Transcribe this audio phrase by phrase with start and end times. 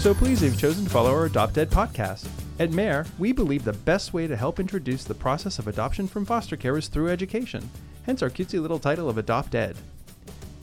[0.00, 2.26] so pleased you've chosen to follow our Adopt Ed podcast.
[2.58, 6.24] At MARE, we believe the best way to help introduce the process of adoption from
[6.24, 7.68] foster care is through education,
[8.06, 9.76] hence our cutesy little title of Adopt Ed.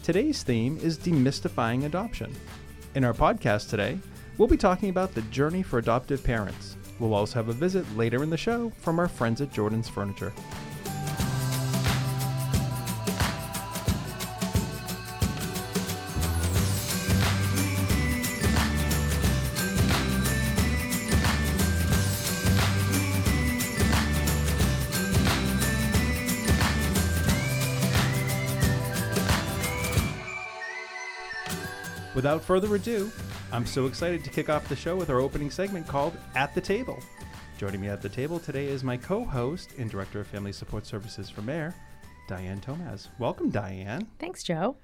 [0.02, 2.36] Today's theme is demystifying adoption.
[2.96, 4.00] In our podcast today,
[4.40, 6.76] we'll be talking about the journey for adoptive parents.
[7.00, 10.34] We'll also have a visit later in the show from our friends at Jordan's Furniture.
[32.28, 33.10] Without further ado,
[33.54, 36.60] I'm so excited to kick off the show with our opening segment called At the
[36.60, 37.00] Table.
[37.58, 40.86] Joining me at the table today is my co host and Director of Family Support
[40.86, 41.74] Services for MARE,
[42.28, 43.08] Diane Tomaz.
[43.18, 44.10] Welcome, Diane.
[44.20, 44.76] Thanks, Joe.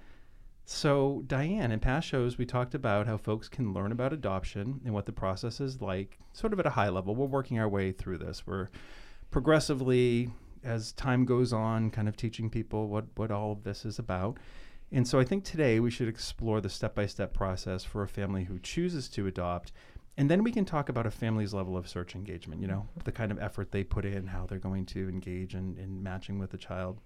[0.63, 4.93] So, Diane, in past shows, we talked about how folks can learn about adoption and
[4.93, 7.13] what the process is like, sort of at a high level.
[7.13, 8.47] We're working our way through this.
[8.47, 8.69] We're
[9.31, 10.29] progressively,
[10.63, 14.37] as time goes on, kind of teaching people what, what all of this is about.
[14.93, 18.07] And so I think today we should explore the step by step process for a
[18.07, 19.71] family who chooses to adopt.
[20.17, 23.11] And then we can talk about a family's level of search engagement, you know, the
[23.11, 26.51] kind of effort they put in, how they're going to engage in, in matching with
[26.51, 26.99] the child.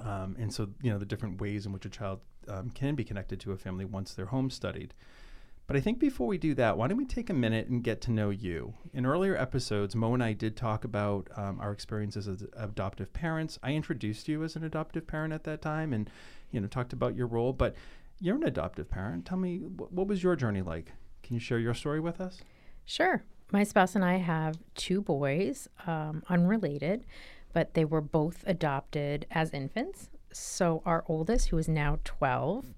[0.00, 3.04] Um, and so, you know, the different ways in which a child um, can be
[3.04, 4.94] connected to a family once they're home studied.
[5.66, 8.00] But I think before we do that, why don't we take a minute and get
[8.02, 8.72] to know you?
[8.94, 13.58] In earlier episodes, Mo and I did talk about um, our experiences as adoptive parents.
[13.62, 16.08] I introduced you as an adoptive parent at that time and,
[16.50, 17.52] you know, talked about your role.
[17.52, 17.74] But
[18.20, 19.26] you're an adoptive parent.
[19.26, 20.92] Tell me, wh- what was your journey like?
[21.22, 22.40] Can you share your story with us?
[22.84, 23.22] Sure.
[23.52, 27.04] My spouse and I have two boys, um, unrelated,
[27.52, 30.10] but they were both adopted as infants.
[30.32, 32.74] So our oldest, who is now 12,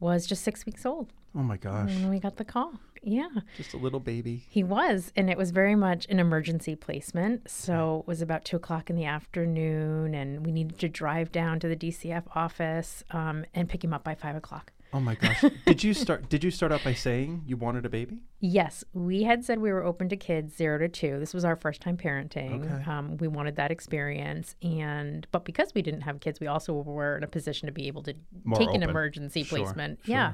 [0.00, 1.88] was just six weeks old Oh my gosh.
[1.90, 2.72] when we got the call.
[3.02, 4.44] Yeah, Just a little baby.
[4.48, 5.12] he was.
[5.16, 7.50] And it was very much an emergency placement.
[7.50, 11.60] So it was about two o'clock in the afternoon, and we needed to drive down
[11.60, 14.72] to the DCF office um, and pick him up by five o'clock.
[14.92, 15.44] Oh my gosh.
[15.66, 18.22] did you start did you start out by saying you wanted a baby?
[18.40, 21.18] Yes, we had said we were open to kids zero to two.
[21.18, 22.64] This was our first time parenting.
[22.64, 22.90] Okay.
[22.90, 27.16] Um, we wanted that experience, and but because we didn't have kids, we also were
[27.18, 30.00] in a position to be able to More take an emergency Sure, placement.
[30.04, 30.14] sure.
[30.14, 30.32] Yeah,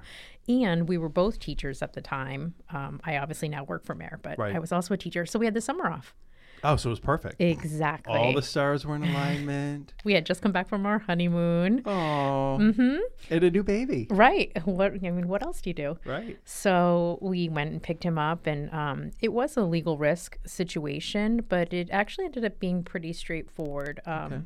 [0.48, 2.54] and we were both teachers at the time.
[2.70, 4.54] Um, I obviously now work for MARE, but Right.
[4.54, 6.14] I was also a teacher, so we had the summer off.
[6.64, 7.40] Oh, so it was perfect.
[7.40, 8.18] Exactly.
[8.18, 9.92] All the stars were in alignment.
[10.04, 11.82] we had just come back from our honeymoon.
[11.86, 12.56] Oh.
[12.56, 12.96] hmm
[13.30, 14.06] And a new baby.
[14.10, 14.50] Right.
[14.64, 15.98] What I mean, what else do you do?
[16.04, 16.38] Right.
[16.44, 21.44] So we went and picked him up, and um, it was a legal risk situation,
[21.48, 24.00] but it actually ended up being pretty straightforward.
[24.06, 24.40] Um, Okay.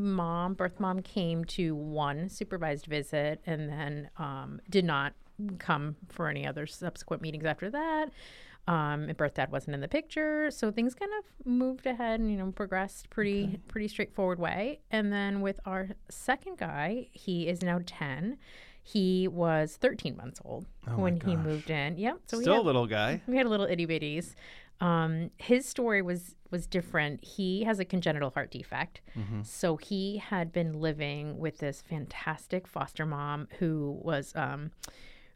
[0.00, 5.12] Mom, birth mom, came to one supervised visit and then um, did not
[5.58, 8.10] come for any other subsequent meetings after that.
[8.68, 12.30] Um, and birth dad wasn't in the picture, so things kind of moved ahead and
[12.30, 14.80] you know progressed pretty pretty straightforward way.
[14.90, 18.36] And then with our second guy, he is now ten.
[18.82, 21.98] He was 13 months old Oh when he moved in.
[21.98, 22.20] Yep.
[22.26, 23.20] So we Still had, a little guy.
[23.26, 24.34] we had a little itty bitties.
[24.80, 27.24] Um, his story was was different.
[27.24, 29.42] He has a congenital heart defect, Mm-hmm.
[29.42, 34.70] so he had been living with this fantastic foster mom who was um,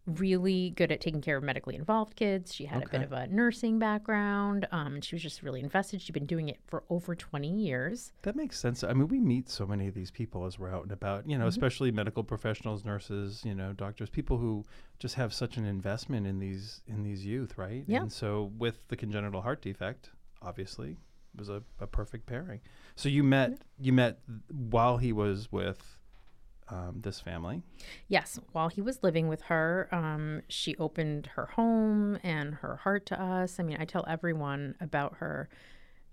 [0.07, 2.53] really good at taking care of medically involved kids.
[2.53, 6.03] She had a bit of a nursing background, um, and she was just really invested.
[6.03, 8.13] She'd been doing it for over twenty years.
[8.23, 8.83] That makes sense.
[8.83, 11.37] I mean, we meet so many of these people as we're out and about, you
[11.39, 11.49] know, Mm-hmm.
[11.49, 14.65] especially medical professionals, nurses, you know, doctors, people who
[14.99, 17.85] just have such an investment in these in these youth, right?
[17.87, 18.01] Yeah.
[18.03, 20.11] And so with the congenital heart defect,
[20.41, 20.93] obviously,
[21.35, 22.61] it was a, a perfect pairing.
[22.97, 24.19] So you met you met
[24.51, 25.97] while he was with
[26.73, 27.61] um, this family.
[28.09, 33.05] Yes, while he was living with her, um, she opened her home and her heart
[33.07, 33.61] to us.
[33.61, 35.49] I mean, I tell everyone about her.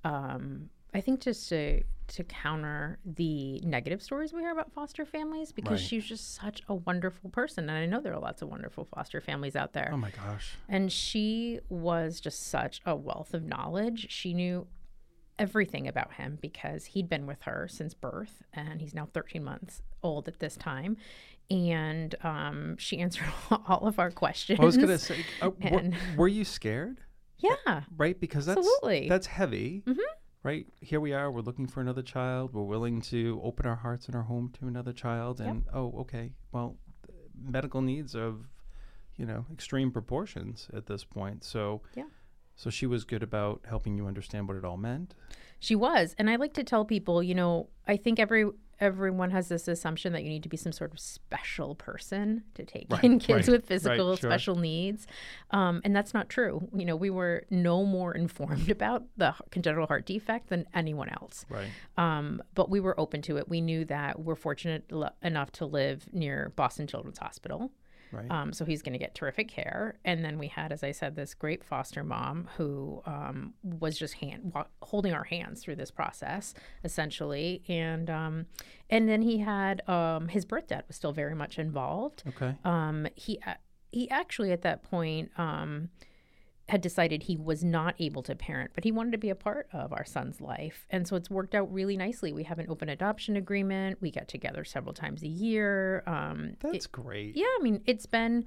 [0.04, 5.52] Um, I think just to to counter the negative stories we hear about foster families,
[5.52, 5.88] because Right.
[5.88, 8.86] she was just such a wonderful person, and I know there are lots of wonderful
[8.86, 9.92] foster families out there.
[9.94, 10.56] Oh my gosh.
[10.68, 14.08] And she was just such a wealth of knowledge.
[14.10, 14.66] She knew
[15.40, 19.82] everything about him because he'd been with her since birth and he's now 13 months
[20.04, 20.98] old at this time.
[21.50, 23.28] And um, she answered
[23.68, 24.60] all of our questions.
[24.60, 27.00] I was gonna say, uh, were, And- were you scared?
[27.38, 27.84] Yeah.
[27.98, 29.08] Right, because that's Absolutely.
[29.10, 29.82] that's heavy.
[29.88, 29.98] Mhm.
[30.44, 31.32] Right here we are.
[31.32, 32.54] We're looking for another child.
[32.54, 35.42] We're willing to open our hearts and our home to another child.
[35.42, 36.34] And oh, okay.
[36.52, 36.78] Well,
[37.42, 38.46] medical needs of,
[39.18, 41.44] you know, extreme proportions at this point.
[41.44, 42.04] So Yeah.
[42.60, 45.16] So she was good about helping you understand what it all meant.
[45.60, 46.14] She was.
[46.20, 48.50] And I like to tell people, you know, I think every
[48.82, 52.64] everyone has this assumption that you need to be some sort of special person to
[52.66, 54.30] take Right, in kids right, with physical right, sure.
[54.30, 55.08] special needs.
[55.52, 56.68] Um, and that's not true.
[56.74, 61.46] You know, we were no more informed about the congenital heart defect than anyone else.
[61.50, 61.68] Right.
[61.98, 63.48] Um, but we were open to it.
[63.48, 67.72] We knew that we're fortunate l- enough to live near Boston Children's Hospital.
[68.12, 68.30] Right.
[68.32, 70.00] Um, so he's going to get terrific care.
[70.04, 74.16] And then we had, as I said, this great foster mom who um, was just
[74.16, 76.54] hand wa- holding our hands through this process,
[76.84, 77.64] essentially.
[77.68, 78.46] And um,
[78.90, 82.24] and then he had um, his birth dad was still very much involved.
[82.28, 82.56] okay.
[82.64, 83.40] Um, he
[83.92, 85.90] he actually at that point um,
[86.70, 89.68] had decided he was not able to parent, but he wanted to be a part
[89.74, 92.32] of our son's life, and so it's worked out really nicely.
[92.32, 93.98] We have an open adoption agreement.
[94.02, 96.04] We get together several times a year.
[96.08, 97.36] Um, it- That's great.
[97.36, 98.46] yeah, I mean, it's been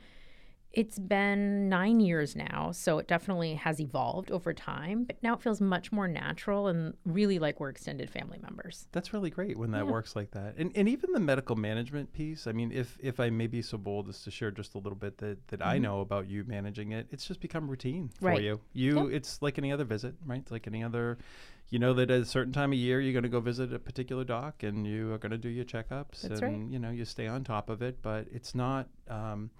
[0.72, 5.04] it's been nine years now, so it definitely has evolved over time.
[5.04, 8.86] But now it feels much more natural and really like we're extended family members.
[8.92, 9.92] That's really great when that Yeah.
[9.92, 10.54] works like that.
[10.56, 13.76] And and even the medical management piece, I mean, if if I may be so
[13.76, 16.92] bold as to share just a little bit that that I know about you managing
[16.92, 18.26] it, it's just become routine for Mm-hmm.
[18.26, 18.42] Right.
[18.42, 18.60] you.
[18.72, 19.16] You Yeah.
[19.16, 20.40] it's like any other visit, right?
[20.40, 21.18] It's like any other
[21.68, 23.78] you know that at a certain time of year you're going to go visit a
[23.78, 26.70] particular doc and you are going to do your checkups That's and right.
[26.72, 29.50] you know you stay on top of it but it's not um,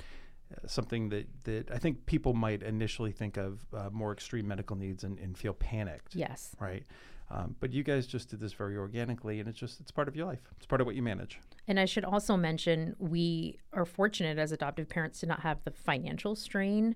[0.67, 5.05] something that, that I think people might initially think of uh, more extreme medical needs
[5.05, 6.55] and, and feel panicked Yes.
[6.61, 6.85] right?
[7.31, 10.15] Um, but you guys just did this very organically, and it's just it's part of
[10.15, 10.41] your life.
[10.59, 11.41] It's part of what you manage.
[11.67, 15.71] And I should also mention we are fortunate as adoptive parents to not have the
[15.71, 16.95] financial strain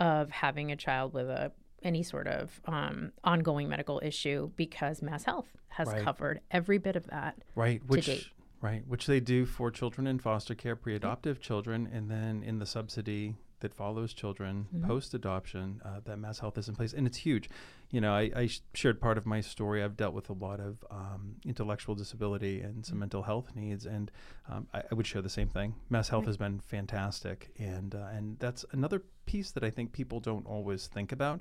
[0.00, 1.52] of having a child with a
[1.84, 6.02] any sort of um, ongoing medical issue because Mass Health has Right.
[6.02, 7.36] covered every bit of that.
[7.54, 8.32] Right, which.
[8.60, 12.66] Right, which they do for children in foster care, pre-adoptive children, and then in the
[12.66, 14.86] subsidy that follows children Mm-hmm.
[14.86, 17.48] post-adoption, uh, that Mass Health is in place, and it's huge.
[17.90, 19.82] You know, I, I sh- shared part of my story.
[19.82, 22.82] I've dealt with a lot of um, intellectual disability and Mm-hmm.
[22.82, 24.10] some mental health needs, and
[24.50, 25.74] um, I, I would share the same thing.
[25.88, 30.20] Mass Health has been fantastic, and uh, and that's another piece that I think people
[30.20, 31.40] don't always think about.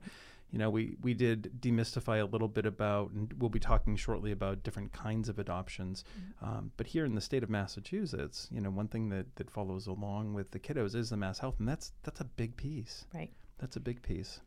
[0.52, 4.32] You know, we, we did demystify a little bit about, and we'll be talking shortly
[4.32, 6.04] about different kinds of adoptions.
[6.42, 9.88] Um, but here in the state of Massachusetts, you know, one thing that, that follows
[9.88, 13.06] along with the kiddos is the mass health, and that's that's a big piece.
[13.14, 13.32] Right.
[13.60, 14.42] That's a big piece.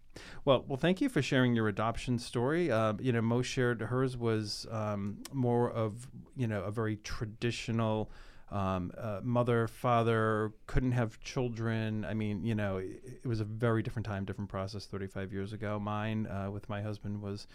[0.44, 2.70] Well, well, thank you for sharing your adoption story.
[2.70, 8.10] Uh, you know, Mo shared hers was um, more of you know a very traditional
[8.50, 12.04] um, uh, mother, father couldn't have children.
[12.04, 14.86] I mean, you know, it, it was a very different time, different process.
[14.86, 17.46] Thirty-five years ago, mine uh, with my husband was.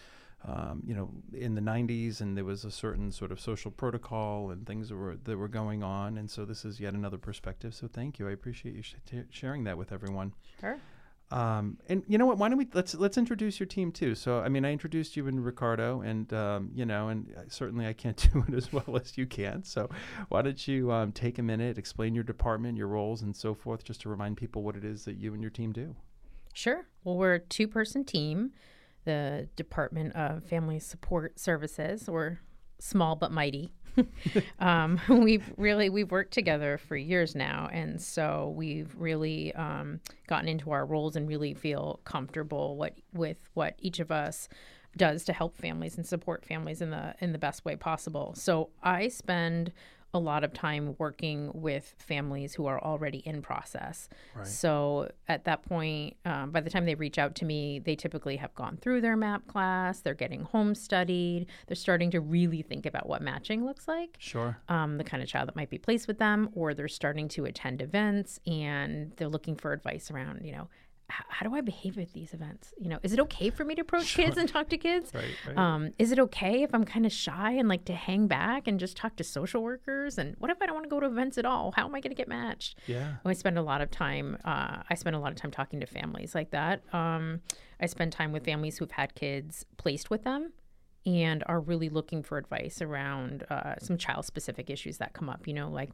[0.45, 4.51] Um, you know, in the 90s, and there was a certain sort of social protocol
[4.51, 7.74] and things that were that were going on, and so this is yet another perspective.
[7.74, 10.34] So thank you, I appreciate you sh- t- sharing that with everyone.
[10.60, 10.78] Sure.
[11.34, 12.38] Um, and you know what?
[12.38, 14.14] Why don't we let's let's introduce your team too?
[14.14, 17.88] So I mean, I introduced you and Ricardo, and um, you know, and uh, certainly
[17.88, 19.64] I can't do it as well as you can.
[19.64, 19.90] So
[20.30, 23.84] why don't you um, take a minute, explain your department, your roles, and so forth,
[23.84, 25.96] just to remind people what it is that you and your team do.
[26.54, 26.86] Sure.
[27.04, 28.52] Well, we're a two person team,
[29.04, 32.08] the Department of Family Support Services.
[32.08, 32.42] We're
[32.80, 33.74] small but mighty.
[34.60, 40.48] um, we've really we've worked together for years now, and so we've really um, gotten
[40.48, 44.50] into our roles and really feel comfortable what with what each of us
[44.96, 48.34] does to help families and support families in the in the best way possible.
[48.36, 49.72] So I spend
[50.13, 54.10] a lot of time working with families who are already in process.
[54.36, 54.46] Right.
[54.46, 58.38] So at that point, um, by the time they reach out to me, they typically
[58.38, 62.86] have gone through their MAP class, they're getting home studied, they're starting to really think
[62.86, 64.17] about what matching looks like.
[64.20, 64.58] Sure.
[64.70, 67.46] Um, the kind of child that might be placed with them, or they're starting to
[67.46, 70.70] attend events and they're looking for advice around, you know,
[71.10, 72.74] how do I behave at these events?
[72.79, 75.12] You know, is it okay for me to approach kids and talk to kids?
[75.13, 75.25] Right.
[75.48, 75.57] Right.
[75.57, 78.79] Um, is it okay if I'm kind of shy and like to hang back and
[78.79, 80.17] just talk to social workers?
[80.17, 81.72] And what if I don't want to go to events at all?
[81.75, 82.79] How am I going to get matched?
[82.88, 83.15] yeah.
[83.25, 84.38] I spend a lot of time.
[84.43, 86.81] Uh, I spend a lot of time talking to families like that.
[86.93, 87.41] Um,
[87.79, 90.53] I spend time with families who've had kids placed with them
[91.05, 95.48] and are really looking for advice around uh, some child-specific issues that come up.
[95.48, 95.91] You know, like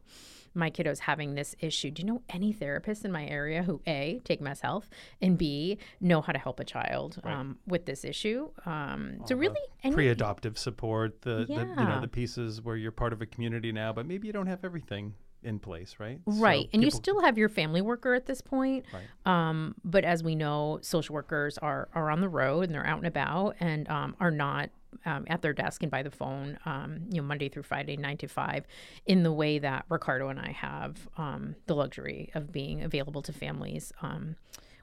[0.54, 1.90] my kiddo's having this issue.
[1.90, 4.88] Do you know any therapists in my area who a take mass health
[5.20, 8.50] and b know how to help a child um, with this issue?
[8.66, 13.12] Um, so really, any, Pre-adoptive support, the, the you know the pieces where you're part
[13.12, 16.20] of a community now, but maybe you don't have everything in place, right?
[16.26, 16.64] Right.
[16.64, 18.84] So and you still have your family worker at this point.
[18.92, 19.48] Right.
[19.48, 22.98] Um, but as we know, social workers are, are on the road and they're out
[22.98, 24.70] and about and um, are not
[25.04, 28.16] um, at their desk and by the phone, um, you know, Monday through Friday, nine
[28.18, 28.66] to five,
[29.06, 33.32] in the way that Ricardo and I have um, the luxury of being available to
[33.32, 33.92] families.
[34.02, 34.36] Um,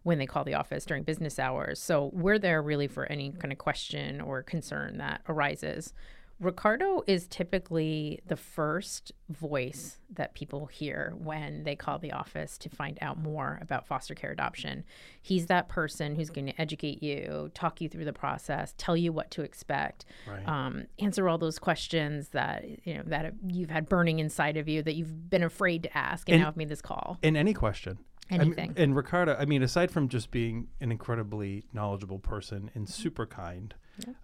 [0.04, 1.82] when they call the office during business hours.
[1.82, 5.94] So we're there really for any kind of question or concern that arises
[6.40, 12.70] Ricardo is typically the first voice that people hear when they call the office to
[12.70, 14.84] find out more about foster care adoption.
[15.22, 19.12] He's that person who's going to educate you, talk you through the process, tell you
[19.12, 20.48] what to expect, Right.
[20.48, 24.84] um, answer all those questions that you know that you've had burning inside of you
[24.84, 27.18] that you've been afraid to ask, and, And- now have made this call.
[27.24, 27.98] in any question.
[28.30, 28.74] I mean, Anything.
[28.76, 33.74] and Ricardo, I mean, aside from just being an incredibly knowledgeable person and super kind,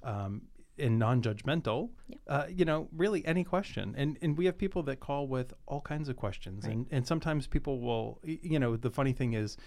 [0.03, 0.41] um,
[0.79, 1.89] and non-judgmental,
[2.27, 3.93] uh, you know, really any question.
[3.97, 7.47] And and we have people that call with all kinds of questions, and and sometimes
[7.47, 9.57] people will, you know, the funny thing is.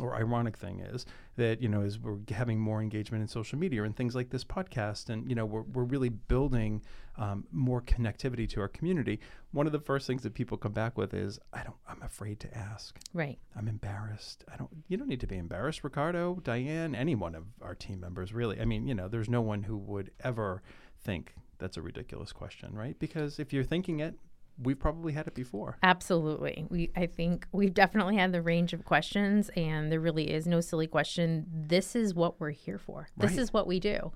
[0.00, 3.84] Or ironic thing is that you know as we're having more engagement in social media
[3.84, 6.82] and things like this podcast, and you know we're we're really building
[7.16, 9.20] um, more connectivity to our community.
[9.52, 12.40] One of the first things that people come back with is, "I don't, I'm afraid
[12.40, 13.38] to ask." Right.
[13.56, 14.44] I'm embarrassed.
[14.52, 14.70] I don't.
[14.88, 18.60] You don't need to be embarrassed, Ricardo, Diane, any one of our team members, really.
[18.60, 20.62] I mean, you know, there's no one who would ever
[21.04, 22.98] think that's a ridiculous question, right?
[22.98, 24.18] Because if you're thinking it,
[24.62, 25.78] we've probably had it before.
[25.82, 26.66] Absolutely.
[26.70, 30.60] We I think we've definitely had the range of questions and there really is no
[30.60, 31.46] silly question.
[31.52, 33.08] This is what we're here for.
[33.16, 34.12] This is what we do.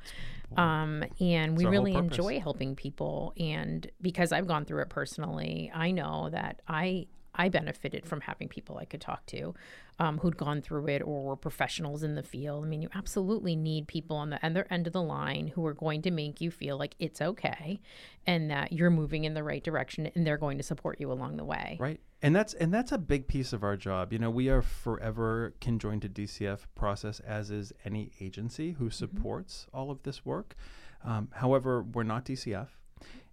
[0.56, 5.90] Um, and we really enjoy helping people and because I've gone through it personally, I
[5.90, 7.06] know that I
[7.38, 9.54] I benefited from having people I could talk to
[10.00, 12.64] um, who'd gone through it or were professionals in the field.
[12.64, 15.74] I mean, you absolutely need people on the other end of the line who are
[15.74, 17.80] going to make you feel like it's okay
[18.26, 21.36] and that you're moving in the right direction and they're going to support you along
[21.36, 21.76] the way.
[21.80, 22.00] Right.
[22.20, 24.12] And that's and that's a big piece of our job.
[24.12, 29.68] You know, we are forever conjoined to DCF process, as is any agency who supports
[29.72, 30.56] all of this work.
[31.04, 32.68] Um, however, we're not DCF.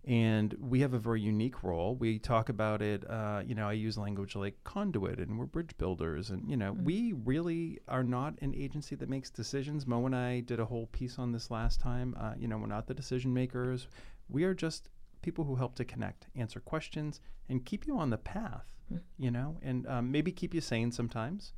[0.07, 1.95] And we have a very unique role.
[1.95, 5.75] We talk about it, uh, you know, I use language like conduit and we're bridge
[5.79, 6.29] builders.
[6.29, 9.87] And, you know, we really are not an agency that makes decisions.
[9.87, 12.15] Mo and I did a whole piece on this last time.
[12.19, 13.87] Uh, you know, we're not the decision makers.
[14.29, 14.89] We are just
[15.23, 17.19] people who help to connect, answer questions,
[17.49, 18.67] and keep you on the path,
[19.17, 21.53] you know, and um, maybe keep you sane sometimes,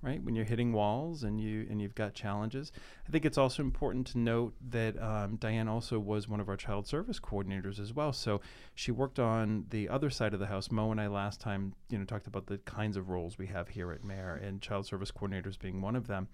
[0.00, 0.22] right?
[0.22, 2.70] When you're hitting walls and you and you've got challenges.
[3.06, 6.56] I think it's also important to note that um, Diane also was one of our
[6.56, 8.12] child service coordinators as well.
[8.12, 8.40] So
[8.74, 10.70] she worked on the other side of the house.
[10.70, 13.68] Mo and I last time, you know, talked about the kinds of roles we have
[13.68, 16.28] here at MARE, and child service coordinators being one of them.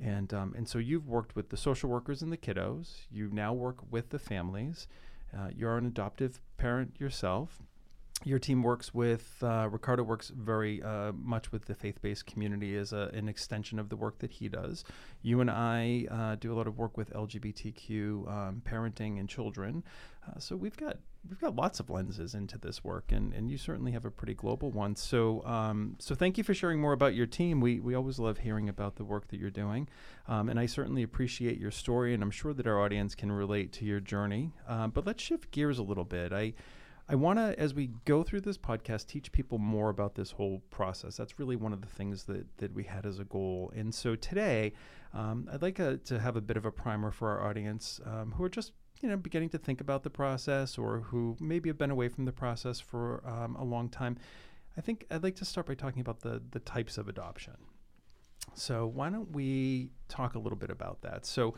[0.00, 3.06] And um, and so you've worked with the social workers and the kiddos.
[3.10, 4.88] You now work with the families.
[5.36, 7.62] Uh, you're an adoptive parent yourself.
[8.24, 12.92] Your team works with uh, Ricardo works very uh, much with the faith-based community as
[12.92, 14.84] a, an extension of the work that he does.
[15.22, 19.82] You and I uh, do a lot of work with LGBTQ um, parenting and children.
[20.26, 20.98] Uh, so we've got
[21.28, 24.34] we've got lots of lenses into this work, and, and you certainly have a pretty
[24.34, 24.94] global one.
[24.94, 27.60] So um, so thank you for sharing more about your team.
[27.60, 29.88] We we always love hearing about the work that you're doing,
[30.28, 33.72] um, and I certainly appreciate your story, and I'm sure that our audience can relate
[33.72, 34.52] to your journey.
[34.68, 36.32] Um, but let's shift gears a little bit.
[36.32, 36.54] I
[37.12, 40.62] I want to, as we go through this podcast, teach people more about this whole
[40.70, 41.14] process.
[41.14, 43.70] That's really one of the things that, that we had as a goal.
[43.76, 44.72] And so today,
[45.12, 48.32] um, I'd like a, to have a bit of a primer for our audience um,
[48.32, 51.76] who are just you know beginning to think about the process or who maybe have
[51.76, 54.16] been away from the process for um, a long time.
[54.78, 57.56] I think I'd like to start by talking about the the types of adoption.
[58.54, 61.26] So why don't we talk a little bit about that?
[61.26, 61.56] So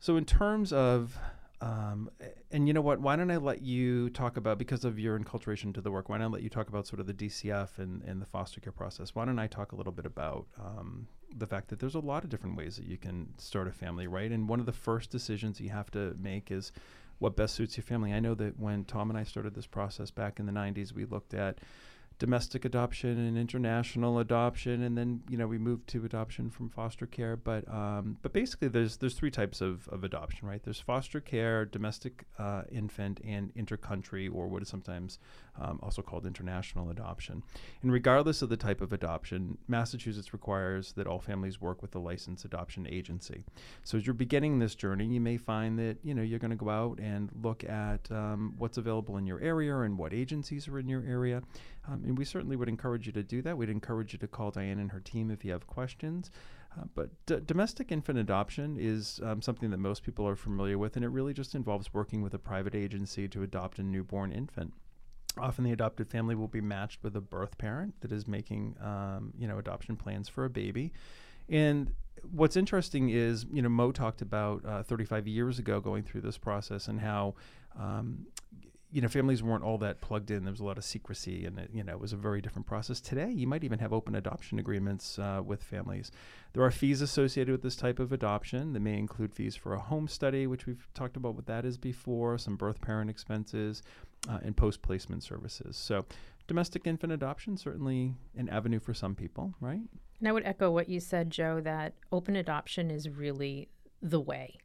[0.00, 1.18] so in terms of
[1.60, 2.10] um,
[2.52, 3.00] and you know what?
[3.00, 6.08] Why don't I let you talk about because of your enculturation to the work?
[6.08, 8.60] Why don't I let you talk about sort of the DCF and, and the foster
[8.60, 9.14] care process?
[9.14, 12.22] Why don't I talk a little bit about um, the fact that there's a lot
[12.22, 14.30] of different ways that you can start a family, right?
[14.30, 16.72] And one of the first decisions you have to make is
[17.18, 18.12] what best suits your family.
[18.12, 21.04] I know that when Tom and I started this process back in the 90s, we
[21.04, 21.58] looked at
[22.18, 27.06] domestic adoption and international adoption, and then you know we moved to adoption from foster
[27.06, 27.36] care.
[27.36, 30.62] But um, but basically, there's there's three types of, of adoption, right?
[30.62, 35.18] There's foster care, domestic uh, infant, and intercountry, or what is sometimes
[35.60, 37.42] um, also called international adoption.
[37.82, 41.98] And regardless of the type of adoption, Massachusetts requires that all families work with a
[41.98, 43.44] licensed adoption agency.
[43.82, 46.56] So as you're beginning this journey, you may find that you know you're going to
[46.56, 50.78] go out and look at um, what's available in your area and what agencies are
[50.78, 51.42] in your area.
[51.86, 53.56] Um, and we certainly would encourage you to do that.
[53.56, 56.30] We'd encourage you to call Diane and her team if you have questions.
[56.76, 60.96] Uh, but d- domestic infant adoption is um, something that most people are familiar with,
[60.96, 64.74] and it really just involves working with a private agency to adopt a newborn infant.
[65.40, 69.32] Often, the adopted family will be matched with a birth parent that is making, um,
[69.38, 70.92] you know, adoption plans for a baby.
[71.48, 71.92] And
[72.30, 76.38] what's interesting is, you know, Mo talked about uh, 35 years ago going through this
[76.38, 77.34] process and how,
[77.78, 78.26] um,
[78.90, 80.44] you know, families weren't all that plugged in.
[80.44, 82.66] There was a lot of secrecy, and it, you know, it was a very different
[82.66, 83.00] process.
[83.00, 86.10] Today, you might even have open adoption agreements uh, with families.
[86.54, 88.72] There are fees associated with this type of adoption.
[88.72, 91.76] That may include fees for a home study, which we've talked about what that is
[91.76, 93.82] before, some birth parent expenses,
[94.28, 95.76] uh, and post placement services.
[95.76, 96.04] So,
[96.46, 99.80] domestic infant adoption certainly an avenue for some people, right?
[100.18, 103.68] And I would echo what you said, Joe, that open adoption is really
[104.02, 104.56] the way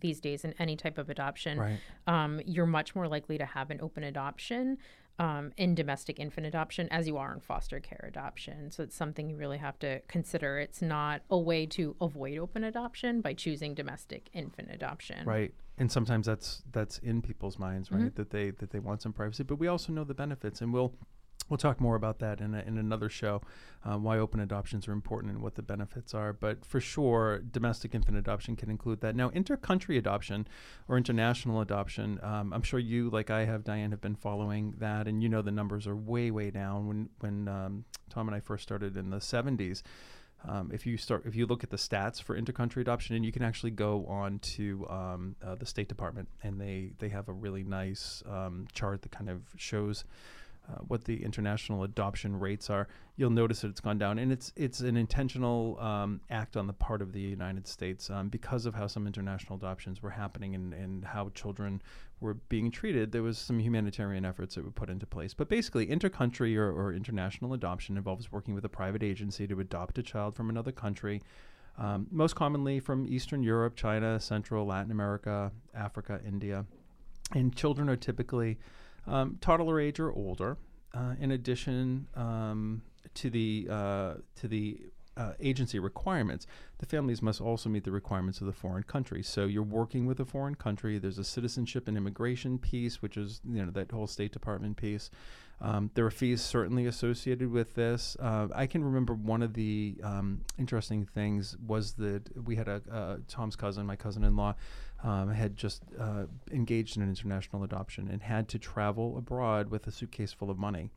[0.00, 1.58] these days in any type of adoption.
[1.58, 1.78] Right.
[2.06, 4.78] Um, you're much more likely to have an open adoption
[5.20, 8.70] um, in domestic infant adoption as you are in foster care adoption.
[8.70, 10.58] So it's something you really have to consider.
[10.58, 15.26] It's not a way to avoid open adoption by choosing domestic infant adoption.
[15.26, 15.52] Right.
[15.76, 18.14] And sometimes that's that's in people's minds, right?
[18.14, 20.92] That they that they want some privacy, but we also know the benefits, and we'll
[21.48, 23.42] We'll talk more about that in, a, in another show,
[23.84, 26.32] uh, why open adoptions are important and what the benefits are.
[26.32, 29.16] But for sure, domestic infant adoption can include that.
[29.16, 30.46] Now, inter-country adoption
[30.86, 35.08] or international adoption, um, I'm sure you, like I have, Diane, have been following that,
[35.08, 36.86] and you know the numbers are way, way down.
[36.86, 39.82] When when um, Tom and I first started in the 70s,
[40.48, 43.32] um, if you start, if you look at the stats for intercountry adoption, and you
[43.32, 47.32] can actually go on to um, uh, the State Department, and they they have a
[47.32, 50.04] really nice um, chart that kind of shows
[50.70, 52.86] uh, what the international adoption rates are,
[53.16, 56.72] you'll notice that it's gone down, and it's it's an intentional um, act on the
[56.72, 60.72] part of the United States um, because of how some international adoptions were happening and,
[60.74, 61.82] and how children
[62.20, 63.10] were being treated.
[63.12, 66.92] There was some humanitarian efforts that were put into place, but basically, intercountry or, or
[66.92, 71.20] international adoption involves working with a private agency to adopt a child from another country.
[71.78, 76.66] Um, most commonly from Eastern Europe, China, Central, Latin America, Africa, India.
[77.32, 78.58] And children are typically
[79.06, 80.56] um, toddler age or older.
[80.92, 82.82] Uh, in addition um,
[83.14, 84.80] to the uh, to the
[85.16, 86.46] uh, agency requirements,
[86.78, 89.22] the families must also meet the requirements of the foreign country.
[89.22, 90.98] So you're working with a foreign country.
[90.98, 95.10] There's a citizenship and immigration piece, which is you know that whole State Department piece.
[95.62, 98.16] Um, there are fees certainly associated with this.
[98.18, 102.80] Uh, I can remember one of the um, interesting things was that we had a
[102.90, 104.54] uh, Tom's cousin, my cousin-in-law,
[105.02, 109.86] um, had just uh, engaged in an international adoption and had to travel abroad with
[109.86, 110.90] a suitcase full of money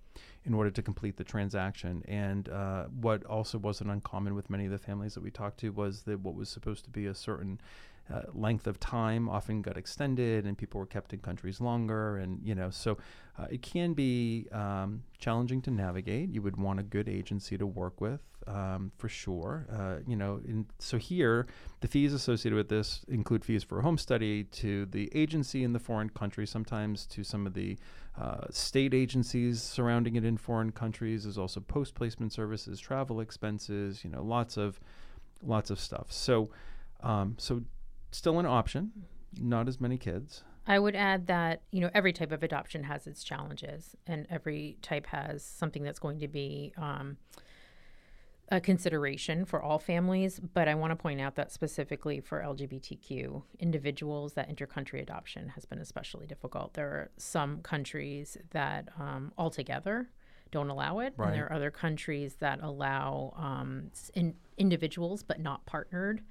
[0.46, 2.04] in order to complete the transaction.
[2.08, 5.70] And uh, what also wasn't uncommon with many of the families that we talked to
[5.70, 7.60] was that what was supposed to be a certain
[8.14, 12.42] uh, length of time often got extended and people were kept in countries longer and
[12.44, 12.98] you know so
[13.40, 17.66] uh, it can be um, challenging to navigate you would want a good agency to
[17.66, 21.48] work with um, for sure uh, you know in, so here
[21.82, 25.80] the fees associated with this include fees for home study to the agency in the
[25.80, 27.78] foreign country sometimes to some of the
[28.20, 34.10] uh, state agencies surrounding it in foreign countries there's also post-placement services travel expenses you
[34.10, 34.80] know lots of
[35.42, 36.50] lots of stuff so
[37.04, 37.62] um, so
[38.12, 38.92] still an option,
[39.40, 40.44] not as many kids.
[40.66, 44.78] I would add that, you know, every type of adoption has its challenges and every
[44.82, 47.18] type has something that's going to be um,
[48.54, 50.40] a consideration for all families.
[50.40, 55.66] But I want to point out that specifically for LGBTQ individuals, that intercountry adoption has
[55.66, 56.76] been especially difficult.
[56.76, 60.08] There are some countries that um, altogether
[60.52, 61.30] don't allow it, Right.
[61.30, 66.22] and there are other countries that allow um, in, individuals but not partnered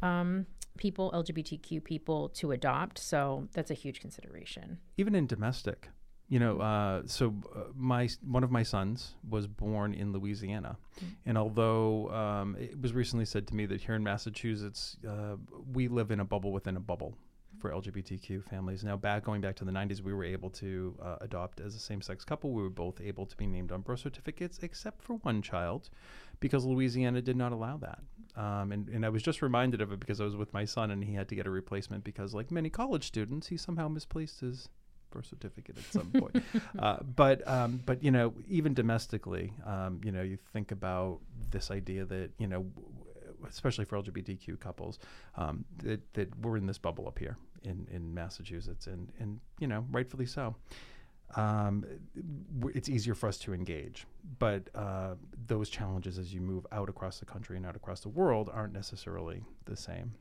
[0.00, 0.46] um,
[0.78, 2.98] people, LGBTQ people, to adopt.
[2.98, 4.78] So that's a huge consideration.
[4.96, 5.90] even in domestic
[6.28, 10.76] you know uh, so uh, my one of my sons was born in louisiana.
[11.26, 15.36] And although um, it was recently said to me that here in massachusetts uh,
[15.72, 17.14] we live in a bubble within a bubble
[17.58, 18.84] for lgbtq families.
[18.84, 21.78] Now back going back to the 90s we were able to uh, adopt as a
[21.78, 22.52] same-sex couple.
[22.52, 25.88] We were both able to be named on birth certificates except for one child
[26.40, 28.00] because louisiana did not allow that.
[28.36, 30.90] Um, and, and i was just reminded of it because i was with my son
[30.90, 34.40] and he had to get a replacement because like many college students he somehow misplaced
[34.40, 34.68] his
[35.10, 36.42] birth certificate at some point.
[36.78, 41.18] Uh, but um, but you know, even domestically, um, you know, you think about
[41.50, 42.66] this idea that you know,
[43.48, 44.98] especially for LGBTQ couples,
[45.36, 49.66] um, that that we're in this bubble up here in in Massachusetts, and and you
[49.66, 50.54] know, rightfully so.
[51.36, 51.84] Um,
[52.74, 54.06] it's easier for us to engage,
[54.38, 55.14] but uh,
[55.46, 58.72] those challenges as you move out across the country and out across the world aren't
[58.72, 60.14] necessarily the same.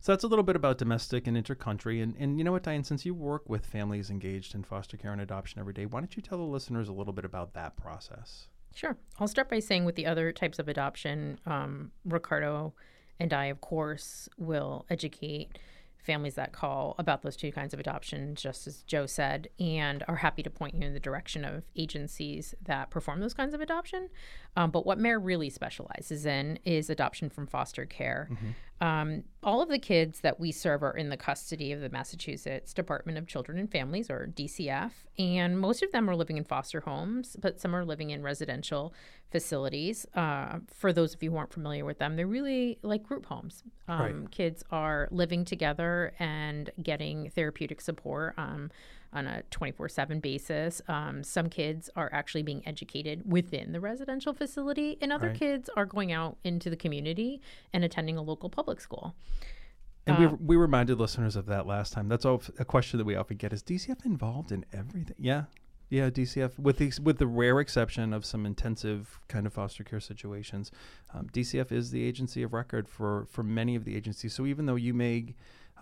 [0.00, 2.02] So that's a little bit about domestic and intercountry.
[2.02, 5.12] And, and you know what, Diane, since you work with families engaged in foster care
[5.12, 7.76] and adoption every day, why don't you tell the listeners a little bit about that
[7.76, 8.48] process?
[8.74, 8.96] Sure.
[9.18, 12.74] I'll start by saying with the other types of adoption, um, Ricardo
[13.20, 15.58] and I, of course, will educate
[16.04, 20.16] families that call about those two kinds of adoption, just as Joe said, and are
[20.16, 24.10] happy to point you in the direction of agencies that perform those kinds of adoption.
[24.54, 28.28] Um, but what MARE really specializes in is adoption from foster care.
[28.80, 32.74] Um, all of the kids that we serve are in the custody of the Massachusetts
[32.74, 36.80] Department of Children and Families, or DCF, and most of them are living in foster
[36.80, 38.92] homes, but some are living in residential
[39.30, 40.06] facilities.
[40.14, 43.62] Uh, for those of you who aren't familiar with them, they're really like group homes.
[43.88, 44.30] Um, Right.
[44.30, 48.34] Kids are living together and getting therapeutic support.
[48.36, 48.70] Um,
[49.14, 50.82] on a 24 7 basis.
[50.88, 55.38] Um, some kids are actually being educated within the residential facility, and other Right.
[55.38, 57.40] kids are going out into the community
[57.72, 59.14] and attending a local public school.
[60.06, 62.08] And Uh, we, we reminded listeners of that last time.
[62.08, 65.16] That's all, a question that we often get: Is DCF involved in everything?
[65.18, 65.44] Yeah,
[65.88, 66.10] yeah.
[66.10, 70.70] DCF, with the with the rare exception of some intensive kind of foster care situations,
[71.14, 74.34] um, DCF is the agency of record for for many of the agencies.
[74.34, 75.34] So even though you may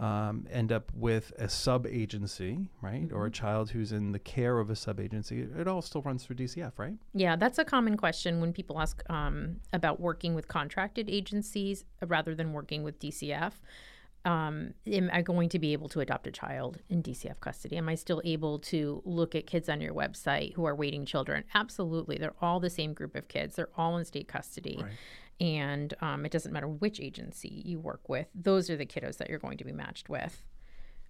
[0.03, 4.59] um, end up with a sub agency, right, or a child who's in the care
[4.59, 6.95] of a sub agency, it all still runs through DCF, right?
[7.15, 12.35] Yeah, that's a common question when people ask um, about working with contracted agencies rather
[12.35, 13.53] than working with DCF.
[14.25, 17.77] Um, am I going to be able to adopt a child in DCF custody?
[17.77, 21.45] Am I still able to look at kids on your website who are waiting children?
[21.55, 22.19] Absolutely.
[22.19, 24.81] They're all the same group of kids, they're all in state custody.
[24.83, 24.93] Right.
[25.43, 29.29] And um, it doesn't matter which agency you work with, those are the kiddos that
[29.29, 30.45] you're going to be matched with.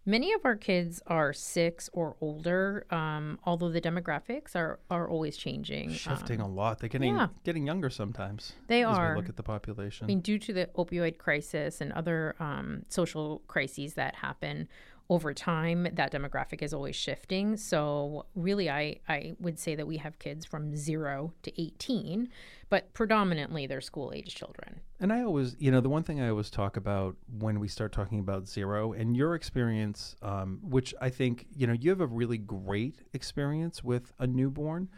[0.04, 5.36] Many of our kids are six or older, um, although the demographics are, are always
[5.36, 5.92] changing.
[5.92, 6.80] Shifting Um, a lot.
[6.80, 7.28] They're getting yeah.
[7.44, 8.54] getting younger sometimes.
[8.66, 9.10] They as are.
[9.10, 10.06] We look at the population.
[10.06, 14.66] I mean, due to the opioid crisis and other um, social crises that happen
[15.12, 17.58] over time, that demographic is always shifting.
[17.58, 22.30] So, really, I, I would say that we have kids from zero to 18,
[22.70, 24.80] but predominantly they're school age children.
[25.00, 27.92] And I always, you know, the one thing I always talk about when we start
[27.92, 32.06] talking about zero and your experience, um, which I think, you know, you have a
[32.06, 34.88] really great experience with a newborn.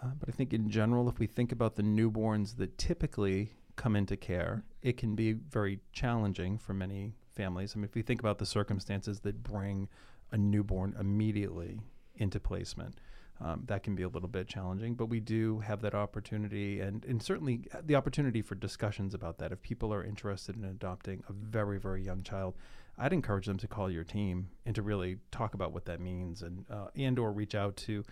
[0.00, 3.96] Uh, but I think in general, if we think about the newborns that typically come
[3.96, 7.74] into care, it can be very challenging for many families.
[7.74, 9.88] I mean, if we think about the circumstances that bring
[10.32, 11.80] a newborn immediately
[12.16, 12.96] into placement,
[13.40, 14.94] um, that can be a little bit challenging.
[14.94, 19.52] But we do have that opportunity, and and certainly the opportunity for discussions about that.
[19.52, 22.54] If people are interested in adopting a very very young child,
[22.98, 26.42] I'd encourage them to call your team and to really talk about what that means,
[26.42, 28.04] and uh, and or reach out to, you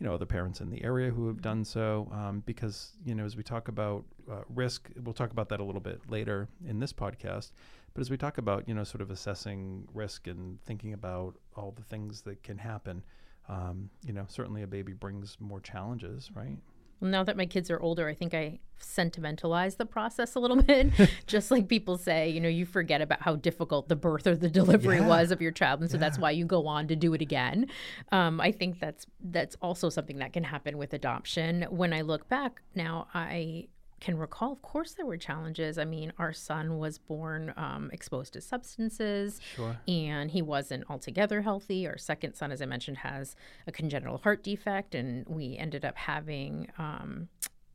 [0.00, 2.10] know, other parents in the area who have done so.
[2.12, 5.64] Um, because you know, as we talk about uh, risk, we'll talk about that a
[5.64, 7.52] little bit later in this podcast.
[7.94, 11.72] But as we talk about, you know, sort of assessing risk and thinking about all
[11.76, 13.04] the things that can happen,
[13.48, 16.56] um, you know, certainly a baby brings more challenges, right?
[17.00, 20.56] Well, now that my kids are older, I think I sentimentalize the process a little
[20.62, 20.88] bit.
[21.26, 24.48] Just like people say, you know, you forget about how difficult the birth or the
[24.48, 25.08] delivery Yeah.
[25.08, 27.66] was of your child, and so that's why you go on to do it again.
[28.12, 31.62] Um, I think that's that's also something that can happen with adoption.
[31.70, 33.66] When I look back now, I
[34.02, 35.78] can recall, of course, there were challenges.
[35.78, 39.76] I mean, our son was born um, exposed to substances Sure.
[39.86, 41.86] and he wasn't altogether healthy.
[41.86, 43.36] Our second son, as I mentioned, has
[43.66, 47.28] a congenital heart defect, and we ended up having um,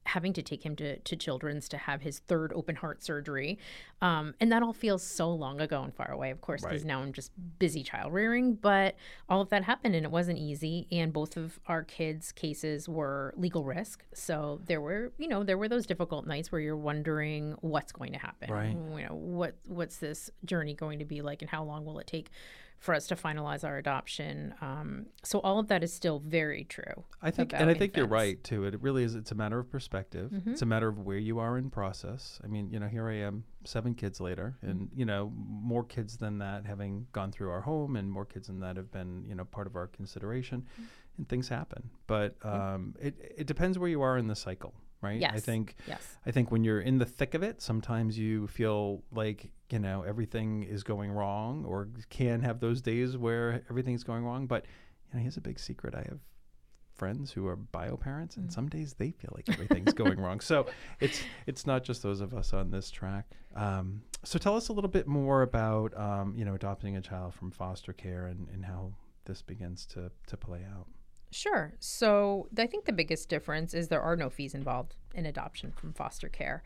[0.07, 3.59] having to take him to, to children's to have his third open heart surgery.
[4.01, 6.87] Um, and that all feels so long ago and far away, of course, because Right.
[6.87, 8.55] now I'm just busy child rearing.
[8.55, 8.95] But
[9.29, 10.87] all of that happened and it wasn't easy.
[10.91, 14.03] And both of our kids' cases were legal risk.
[14.13, 18.13] So there were, you know, there were those difficult nights where you're wondering what's going
[18.13, 18.51] to happen.
[18.51, 18.69] Right.
[18.97, 22.07] You know, what what's this journey going to be like and how long will it
[22.07, 22.29] take
[22.79, 24.53] for us to finalize our adoption.
[24.61, 27.05] Um, so all of that is still very true.
[27.21, 28.65] I think, and I think you're right too.
[28.65, 29.15] It really is.
[29.15, 30.29] It's a matter of perspective.
[30.31, 30.51] Mm-hmm.
[30.51, 32.39] It's a matter of where you are in process.
[32.43, 34.69] I mean, you know, here I am, seven kids later, Mm-hmm.
[34.69, 38.47] and you know, more kids than that having gone through our home, and more kids
[38.47, 40.83] than that have been, you know, part of our consideration, Mm-hmm.
[41.17, 41.89] and things happen.
[42.05, 45.17] But um, it it depends where you are in the cycle, right?
[45.17, 45.43] I Yes.
[45.43, 46.17] think Yes.
[46.25, 50.03] I think when you're in the thick of it, sometimes you feel like, you know,
[50.03, 54.47] everything is going wrong or can have those days where everything's going wrong.
[54.47, 54.65] But,
[55.11, 55.93] you know, here's a big secret.
[55.95, 56.19] I have
[56.95, 60.39] friends who are bio parents and some days they feel like everything's going wrong.
[60.39, 60.65] So
[60.99, 63.27] it's it's not just those of us on this track.
[63.55, 67.35] Um, so tell us a little bit more about, um, you know, adopting a child
[67.35, 68.93] from foster care and, and how
[69.25, 70.87] this begins to, to play out.
[71.31, 71.73] Sure.
[71.79, 75.93] So I think the biggest difference is there are no fees involved in adoption from
[75.93, 76.63] foster care.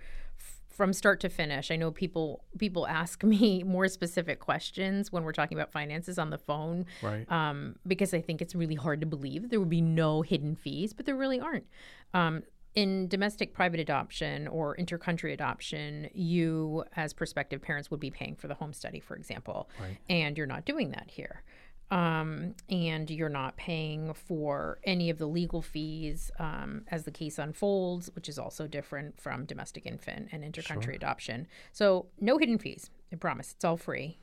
[0.70, 5.34] From start to finish, I know people people ask me more specific questions when we're
[5.34, 7.30] talking about finances on the phone, Right.
[7.32, 10.94] um, because I think it's really hard to believe there would be no hidden fees,
[10.94, 11.66] but there really aren't.
[12.14, 12.44] Um,
[12.74, 18.48] in domestic private adoption or intercountry adoption, you, as prospective parents, would be paying for
[18.48, 19.98] the home study, for example, Right.
[20.10, 21.44] and you're not doing that here.
[21.92, 27.38] Um, and you're not paying for any of the legal fees um, as the case
[27.38, 31.48] unfolds, which is also different from domestic infant and intercountry adoption.
[31.74, 32.90] So, no hidden fees.
[33.12, 33.52] I promise.
[33.52, 34.18] It's all free.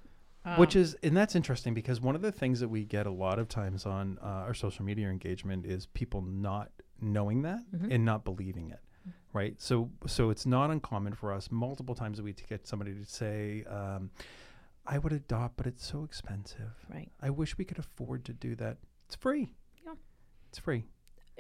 [0.57, 3.11] Which Um, is, and that's interesting because one of the things that we get a
[3.11, 6.71] lot of times on uh, our social media engagement is people not
[7.03, 7.93] knowing that Mhm.
[7.93, 8.81] and not believing it,
[9.35, 9.61] right?
[9.61, 13.05] So, so it's not uncommon for us multiple times a week to get somebody to
[13.05, 14.11] say, um,
[14.89, 16.73] "I would adopt, but it's so expensive.
[16.93, 17.11] Right.
[17.21, 18.79] I wish we could afford to do that.
[19.07, 19.53] It's free.
[19.87, 19.95] Yeah.
[20.49, 20.85] it's free.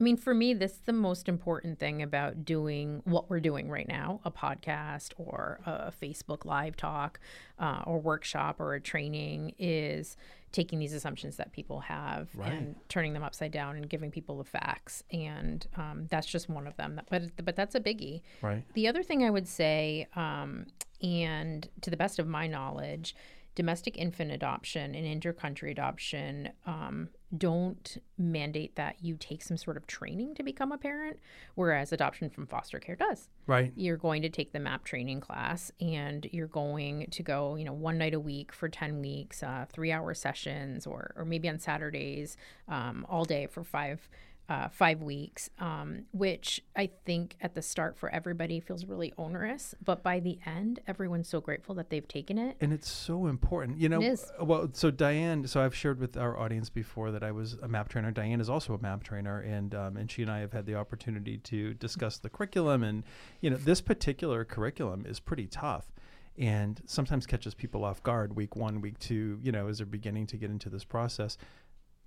[0.00, 3.68] I mean, for me, this is the most important thing about doing what we're doing
[3.68, 7.18] right now a podcast or a Facebook live talk
[7.58, 10.16] uh, or workshop or a training is
[10.52, 12.52] taking these assumptions that people have Right.
[12.52, 15.02] and turning them upside down and giving people the facts.
[15.11, 17.00] And um, that's just one of them.
[17.11, 18.22] But, but that's a biggie.
[18.40, 18.62] Right.
[18.74, 20.66] The other thing I would say, um,
[21.02, 23.16] and to the best of my knowledge,
[23.59, 29.85] domestic infant adoption and intercountry adoption um, don't mandate that you take some sort of
[29.88, 31.18] training to become a parent,
[31.57, 33.29] whereas adoption from foster care does.
[33.49, 33.73] Right.
[33.75, 37.73] You're going to take the MAP training class and you're going to go, you know,
[37.73, 41.59] one night a week for 10 weeks, uh, three hour sessions, or, or maybe on
[41.59, 42.37] Saturdays,
[42.68, 44.09] um, all day for five.
[44.48, 49.74] Uh, five weeks, um, which I think at the start for everybody feels really onerous,
[49.84, 52.56] but by the end, everyone's so grateful that they've taken it.
[52.58, 54.00] And it's so important, you know.
[54.40, 57.90] Well, so Diane, so I've shared with our audience before that I was a map
[57.90, 58.11] trainer.
[58.11, 60.76] Diane is also a map trainer, and um, and she and I have had the
[60.76, 62.82] opportunity to discuss the curriculum.
[62.82, 63.04] And
[63.42, 65.92] you know, this particular curriculum is pretty tough,
[66.38, 68.34] and sometimes catches people off guard.
[68.34, 71.37] Week one, week two, you know, as they're beginning to get into this process.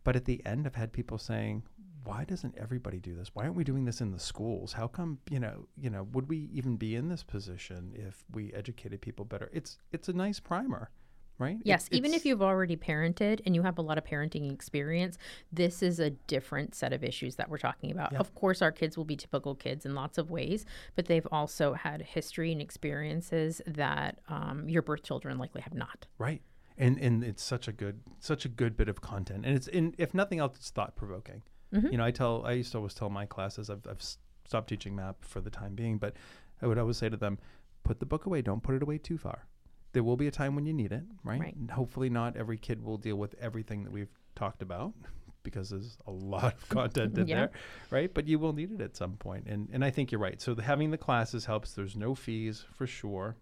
[0.03, 1.61] But at the end, I've had people saying,
[2.03, 3.29] "Why doesn't everybody do this?
[3.33, 4.73] Why aren't we doing this in the schools?
[4.73, 8.51] How come, you know, you know, would we even be in this position if we
[8.53, 10.89] educated people better?" It's it's a nice primer,
[11.37, 11.57] right?
[11.63, 15.17] Yes, even it's- if you've already parented and you have a lot of parenting experience,
[15.51, 18.11] this is a different set of issues that we're talking about.
[18.13, 18.19] Yeah.
[18.19, 21.73] Of course, our kids will be typical kids in lots of ways, but they've also
[21.73, 26.07] had history and experiences that um, your birth children likely have not.
[26.17, 26.41] right,
[26.77, 29.93] and and it's such a good such a good bit of content, and it's in
[29.97, 31.43] if nothing else, it's thought provoking.
[31.73, 31.91] Mhm.
[31.91, 34.01] You know, I tell I used to always tell my classes I've I've
[34.45, 36.15] stopped teaching map for the time being, but
[36.61, 37.39] I would always say to them,
[37.83, 39.47] put the book away, don't put it away too far.
[39.93, 41.39] There will be a time when you need it, right?
[41.41, 41.55] Right.
[41.71, 44.93] Hopefully, not every kid will deal with everything that we've talked about.
[45.43, 47.35] Because there's a lot of content in Yeah.
[47.35, 47.51] there,
[47.89, 48.13] right?
[48.13, 50.39] But you will need it at some point, and and I think you're right.
[50.39, 51.73] So the, having the classes helps.
[51.73, 53.35] There's no fees for sure.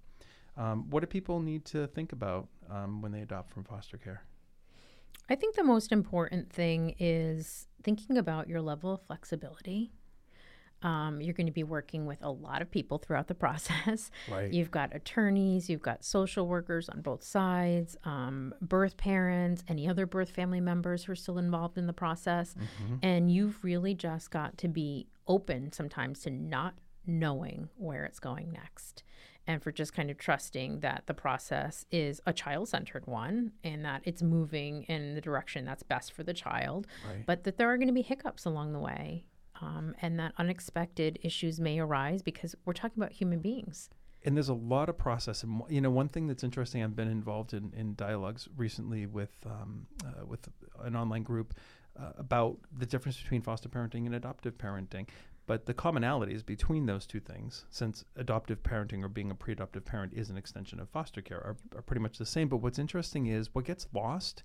[0.56, 4.24] Um, what do people need to think about um, when they adopt from foster care?
[5.30, 9.92] I think the most important thing is thinking about your level of flexibility.
[10.82, 14.10] Um, you're going to be working with a lot of people throughout the process.
[14.32, 14.52] Right.
[14.52, 20.06] You've got attorneys, you've got social workers on both sides, um, birth parents, any other
[20.06, 22.56] birth family members who are still involved in the process.
[23.04, 28.52] And you've really just got to be open sometimes to not knowing where it's going
[28.52, 29.04] next.
[29.50, 33.84] And for just kind of trusting that the process is a child centered one and
[33.84, 37.26] that it's moving in the direction that's best for the child, Right.
[37.26, 39.26] but that there are going to be hiccups along the way.
[39.60, 43.90] Um, and that unexpected issues may arise because we're talking about human beings.
[44.24, 47.08] and there's a lot of process and you know one thing that's interesting i've been
[47.20, 50.44] involved in, in dialogues recently with um, uh, with
[50.84, 51.54] an online group
[51.98, 55.08] uh, about the difference between foster parenting and adoptive parenting
[55.50, 60.14] but the commonalities between those two things since adoptive parenting or being a pre-adoptive parent
[60.14, 63.26] is an extension of foster care are, are pretty much the same but what's interesting
[63.26, 64.44] is what gets lost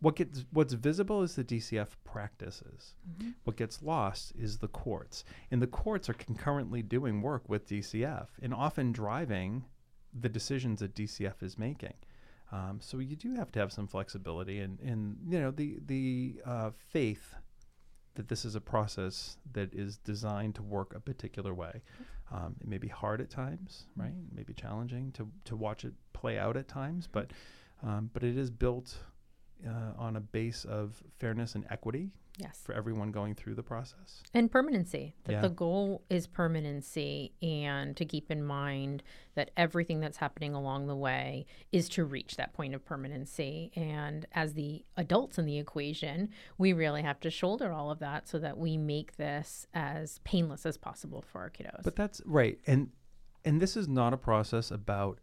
[0.00, 2.96] what gets what's visible is the DCF practices.
[3.44, 8.26] What gets lost is the courts, and the courts are concurrently doing work with DCF
[8.42, 9.64] and often driving
[10.12, 11.94] the decisions that DCF is making.
[12.52, 16.42] Um, so you do have to have some flexibility and, and you know the the
[16.44, 17.34] uh, faith
[18.16, 21.82] that this is a process that is designed to work a particular way.
[22.32, 24.08] Um, it may be hard at times, right?
[24.10, 27.30] It may be challenging to, to watch it play out at times, but
[27.82, 28.96] um, but it is built
[29.66, 32.60] uh, on a base of fairness and equity Yes.
[32.64, 34.22] for everyone going through the process.
[34.34, 35.14] And permanency.
[35.24, 35.40] That Yeah.
[35.42, 39.02] the goal is permanency and to keep in mind
[39.34, 43.72] that everything that's happening along the way is to reach that point of permanency.
[43.74, 48.28] And as the adults in the equation, we really have to shoulder all of that
[48.28, 51.82] so that we make this as painless as possible for our kiddos.
[51.84, 52.90] But that's right, and
[53.44, 55.20] and this is not a process about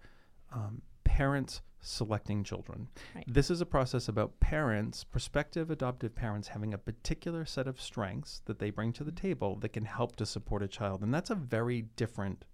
[0.51, 0.81] um,
[1.13, 2.87] parents selecting children.
[3.13, 3.23] Right.
[3.27, 8.41] This is a process about parents, prospective adoptive parents, having a particular set of strengths
[8.45, 9.27] that they bring to the mm-hmm.
[9.27, 12.45] table that can help to support a child, and that's a very different.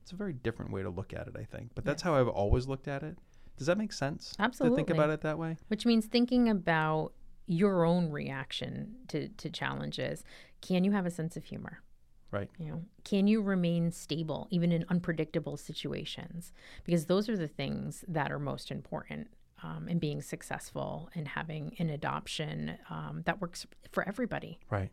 [0.00, 1.72] It's a very different way to look at it, I think.
[1.74, 2.04] But that's Yes.
[2.04, 3.18] how I've always looked at it.
[3.58, 4.32] Does that make sense?
[4.38, 5.58] Absolutely to think about it that way.
[5.68, 7.12] which means thinking about
[7.46, 10.24] your own reaction to, to challenges.
[10.62, 11.82] Can you have a sense of humor?
[12.30, 12.48] Right.
[12.58, 16.52] You know, can you remain stable even in unpredictable situations?
[16.84, 19.28] Because those are the things that are most important
[19.62, 24.58] um, in being successful and having an adoption um, that works for everybody.
[24.70, 24.90] Right.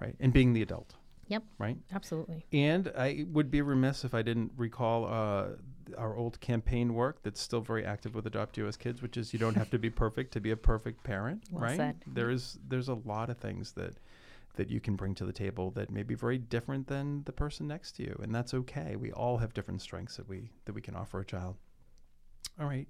[0.00, 0.14] Right.
[0.20, 0.94] And being the adult.
[1.28, 1.42] Yep.
[1.58, 1.76] Right.
[1.92, 2.46] Absolutely.
[2.52, 5.48] And I would be remiss if I didn't recall uh,
[5.96, 9.70] our old campaign work that's still very active with AdoptUSKids, which is you don't have
[9.70, 11.76] to be perfect to be a perfect parent, Well right?
[11.76, 12.02] said.
[12.06, 13.96] There is there's a lot of things that
[14.58, 17.68] that you can bring to the table that may be very different than the person
[17.68, 18.96] next to you, and that's okay.
[18.96, 21.56] We all have different strengths that we that we can offer a child.
[22.60, 22.88] All right.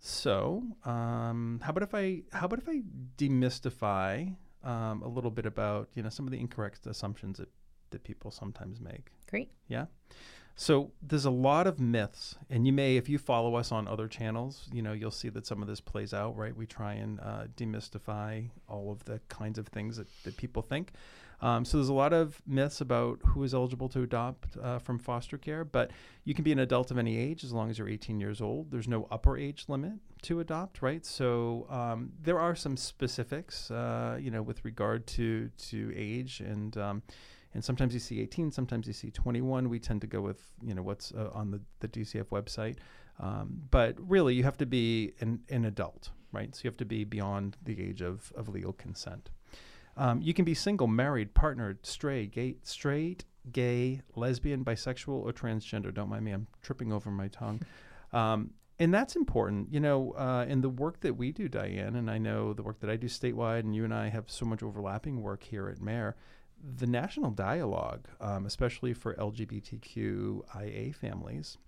[0.00, 2.82] So, um, how about if I how about if I
[3.16, 7.48] demystify um, a little bit about you know some of the incorrect assumptions that
[7.90, 9.12] that people sometimes make.
[9.30, 9.52] Great.
[9.68, 9.86] Yeah.
[10.54, 14.06] So there's a lot of myths, and you may, if you follow us on other
[14.06, 16.36] channels, you know you'll see that some of this plays out.
[16.36, 16.54] Right?
[16.54, 20.92] We try and uh, demystify all of the kinds of things that, that people think.
[21.42, 25.00] Um, so there's a lot of myths about who is eligible to adopt uh, from
[25.00, 25.90] foster care, but
[26.24, 28.70] you can be an adult of any age as long as you're 18 years old.
[28.70, 31.04] There's no upper age limit to adopt, right?
[31.04, 36.76] So um, there are some specifics, uh, you know, with regard to to age and.
[36.76, 37.02] Um,
[37.54, 39.68] and sometimes you see 18, sometimes you see 21.
[39.68, 42.76] We tend to go with you know what's uh, on the, the DCF website,
[43.20, 46.54] um, but really you have to be an, an adult, right?
[46.54, 49.30] So you have to be beyond the age of, of legal consent.
[49.96, 55.92] Um, you can be single, married, partnered, straight, gay, straight, gay, lesbian, bisexual, or transgender.
[55.92, 57.62] Don't mind me, I'm tripping over my tongue.
[58.14, 62.10] Um, and that's important, you know, uh, in the work that we do, Diane, and
[62.10, 64.62] I know the work that I do statewide, and you and I have so much
[64.62, 66.14] overlapping work here at MARE
[66.62, 71.58] the national dialogue, um, especially for LGBTQIA families,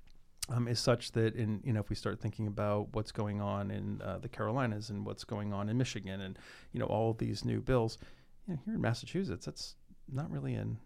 [0.49, 3.71] um, is such that in you know if we start thinking about what's going on
[3.71, 6.39] in uh, the Carolinas and what's going on in Michigan and
[6.73, 7.99] you know all these new bills,
[8.47, 9.77] you know, here in Massachusetts, that's
[10.13, 10.79] not really an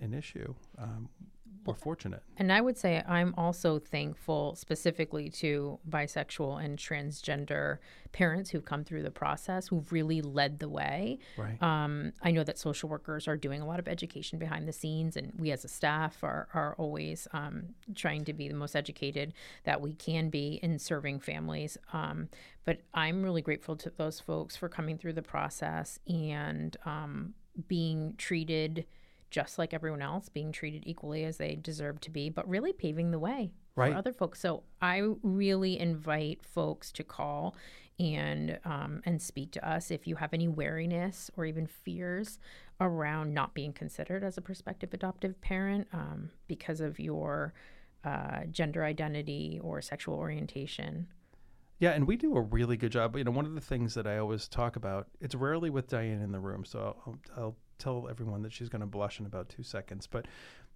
[0.00, 0.54] an issue.
[0.78, 1.08] Um,
[1.66, 2.22] we're fortunate.
[2.36, 7.78] And I would say I'm also thankful specifically to bisexual and transgender
[8.12, 11.18] parents who've come through the process, who've really led the way.
[11.36, 11.62] Right.
[11.62, 15.16] Um, I know that social workers are doing a lot of education behind the scenes,
[15.16, 19.34] and we as a staff are, are always um, trying to be the most educated
[19.64, 21.76] that we can be in serving families.
[21.92, 22.28] Um,
[22.64, 27.34] but I'm really grateful to those folks for coming through the process and um,
[27.68, 28.86] being treated
[29.30, 33.10] just like everyone else, being treated equally as they deserve to be, but really paving
[33.10, 33.92] the way Right.
[33.92, 34.40] for other folks.
[34.40, 37.54] So I really invite folks to call
[37.98, 42.38] and um, and speak to us if you have any wariness or even fears
[42.80, 47.54] around not being considered as a prospective adoptive parent um, because of your
[48.04, 51.06] uh, gender identity or sexual orientation.
[51.78, 53.16] Yeah, and we do a really good job.
[53.16, 56.22] You know, one of the things that I always talk about, it's rarely with Diane
[56.22, 59.48] in the room, so I'll, I'll tell everyone that she's going to blush in about
[59.48, 60.06] two seconds.
[60.06, 60.26] But,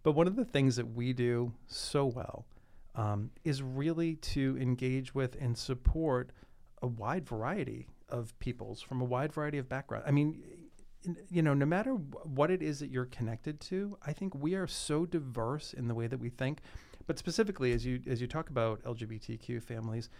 [0.03, 2.47] but one of the things that we do so well
[2.95, 6.31] um, is really to engage with and support
[6.83, 10.07] a wide variety of peoples from a wide variety of backgrounds.
[10.09, 10.43] I mean,
[11.31, 14.67] you know, no matter what it is that you're connected to, I think we are
[14.67, 16.61] so diverse in the way that we think.
[17.07, 20.11] But specifically, as you as you talk about LGBTQ families,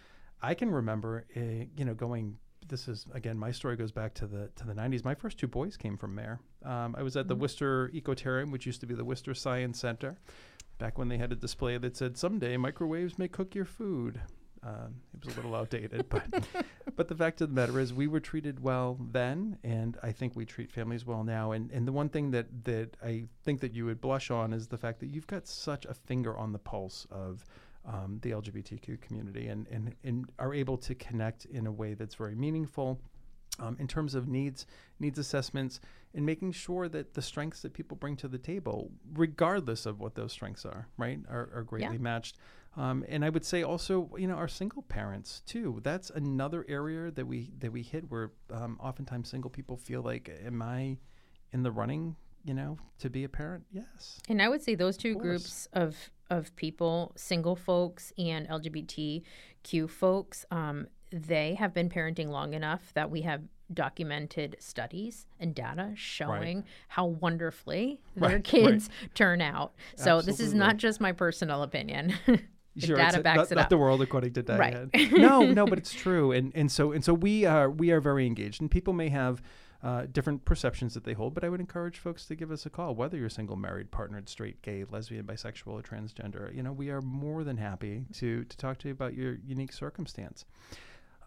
[0.41, 2.37] I can remember, uh, you know, going.
[2.71, 5.03] This is again, my story goes back to the to the '90s.
[5.03, 6.39] My first two boys came from MARE.
[6.63, 10.15] Um, I was at the Worcester Ecotarium, which used to be the Worcester Science Center,
[10.79, 14.21] back when they had a display that said, "Someday microwaves may cook your food."
[14.63, 16.23] Um, it was a little outdated, but
[16.95, 20.37] but the fact of the matter is, we were treated well then, and I think
[20.37, 21.51] we treat families well now.
[21.51, 24.69] And and the one thing that that I think that you would blush on is
[24.69, 27.43] the fact that you've got such a finger on the pulse of
[27.85, 32.15] um, the LGBTQ community, and, and and are able to connect in a way that's
[32.15, 32.99] very meaningful.
[33.59, 34.65] Um, in terms of needs
[34.99, 35.81] needs assessments
[36.13, 40.15] and making sure that the strengths that people bring to the table, regardless of what
[40.15, 42.37] those strengths are, right, are, are greatly matched.
[42.77, 45.81] Um, and I would say also, you know, our single parents too.
[45.83, 50.29] That's another area that we that we hit where um, oftentimes single people feel like,
[50.45, 50.97] am I
[51.51, 53.65] in the running, you know, to be a parent?
[53.71, 54.19] Yes.
[54.29, 55.23] And I would say those two course.
[55.23, 62.53] groups of of people, single folks and LGBTQ folks, um, they have been parenting long
[62.53, 63.41] enough that we have
[63.73, 68.43] documented studies and data showing how wonderfully their Right, right.
[68.43, 69.73] kids turn out.
[69.95, 72.13] So this is not just my personal opinion.
[72.77, 73.69] Sure, data it's backs not, it not up.
[73.69, 74.87] the world according to Right.
[75.11, 78.25] No, no, but it's true, and and so and so we are we are very
[78.25, 79.41] engaged, and people may have
[79.83, 82.69] uh, different perceptions that they hold, but I would encourage folks to give us a
[82.69, 86.55] call, whether you're single, married, partnered, straight, gay, lesbian, bisexual, or transgender.
[86.55, 89.73] You know, we are more than happy to to talk to you about your unique
[89.73, 90.45] circumstance.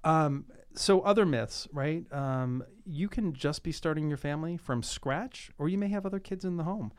[0.04, 0.44] Um,
[0.74, 2.04] so other myths, right?
[2.12, 6.20] Um, you can just be starting your family from scratch, or you may have other
[6.20, 6.92] kids in the home.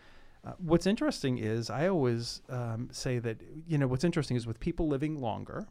[0.43, 4.59] Uh, what's interesting is I always um, say that, you know, what's interesting is with
[4.59, 5.67] people living longer,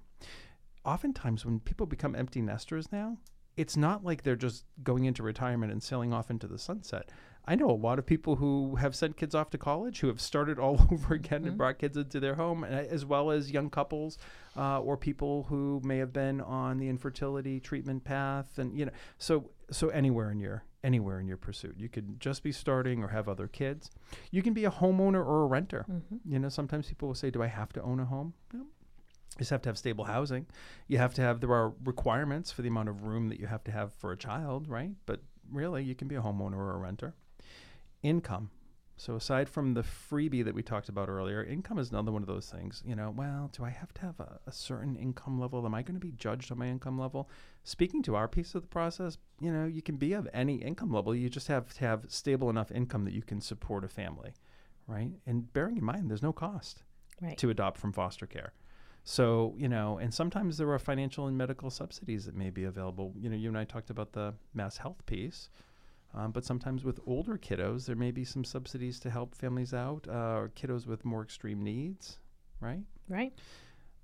[0.85, 3.19] oftentimes when people become empty nesters now,
[3.57, 7.11] it's not like they're just going into retirement and sailing off into the sunset.
[7.47, 10.19] I know a lot of people who have sent kids off to college who have
[10.21, 11.49] started all over again Mm-hmm.
[11.49, 14.17] and brought kids into their home, as well as young couples
[14.57, 18.93] uh, or people who may have been on the infertility treatment path, and you know,
[19.19, 23.09] so so anywhere in your anywhere in your pursuit, you could just be starting or
[23.09, 23.91] have other kids.
[24.31, 25.85] You can be a homeowner or a renter.
[25.91, 26.21] Mhm.
[26.27, 28.65] You know, sometimes people will say, "Do I have to own a home?" No.
[29.37, 30.47] You just have to have stable housing.
[30.87, 33.65] You have to have there are requirements for the amount of room that you have
[33.65, 34.93] to have for a child, right?
[35.07, 35.21] But
[35.51, 37.15] really, you can be a homeowner or a renter.
[38.03, 38.51] Income.
[38.97, 42.29] So aside from the freebie that we talked about earlier, income is another one of
[42.29, 42.81] those things.
[42.87, 45.67] You know, well, do I have to have a, a certain income level?
[45.67, 47.29] Am I going to be judged on my income level?
[47.65, 50.93] Speaking to our piece of the process, you know, you can be of any income
[50.93, 51.13] level.
[51.13, 54.33] You just have to have stable enough income that you can support a family,
[54.87, 55.11] right?
[55.27, 56.85] And bearing in mind, there's no cost
[57.21, 57.39] Right.
[57.39, 58.53] to adopt from foster care.
[59.05, 63.13] So, you know, and sometimes there are financial and medical subsidies that may be available.
[63.21, 65.51] You know, you and I talked about the MassHealth piece,
[66.15, 70.07] um, but sometimes with older kiddos, there may be some subsidies to help families out,
[70.09, 72.19] uh, or kiddos with more extreme needs,
[72.61, 72.81] right?
[73.07, 73.35] Right.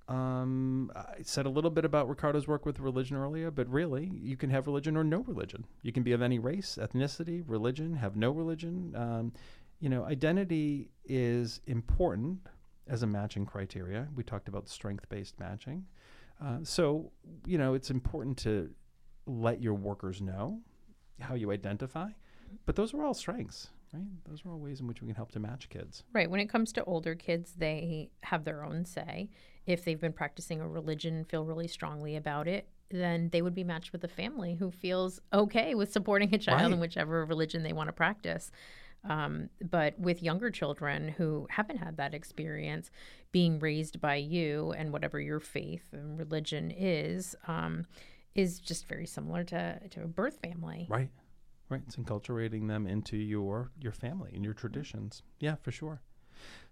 [0.06, 4.36] Um, I said a little bit about Ricardo's work with religion earlier, but really, you
[4.36, 5.64] can have religion or no religion.
[5.82, 8.92] You can be of any race, ethnicity, religion, have no religion.
[8.94, 9.32] Um,
[9.78, 12.40] you know, identity is important
[12.88, 14.08] as a matching criteria.
[14.14, 15.86] We talked about strength based matching.
[16.42, 17.12] Uh, so,
[17.44, 18.70] you know, it's important to
[19.26, 20.60] let your workers know
[21.20, 22.08] how you identify,
[22.64, 24.02] but those are all strengths, right?
[24.26, 26.02] Those are all ways in which we can help to match kids.
[26.14, 26.30] Right.
[26.30, 29.28] When it comes to older kids, they have their own say.
[29.66, 33.54] If they've been practicing a religion and feel really strongly about it, then they would
[33.54, 36.72] be matched with a family who feels okay with supporting a child Right.
[36.72, 38.50] in whichever religion they want to practice.
[39.04, 42.90] Um, but with younger children who haven't had that experience,
[43.32, 47.86] being raised by you and whatever your faith and religion is, um,
[48.34, 50.86] is just very similar to, to a birth family.
[50.88, 51.10] Right.
[51.68, 51.82] Right.
[51.86, 55.22] It's enculturating them into your your family and your traditions.
[55.38, 56.02] Yeah, for sure.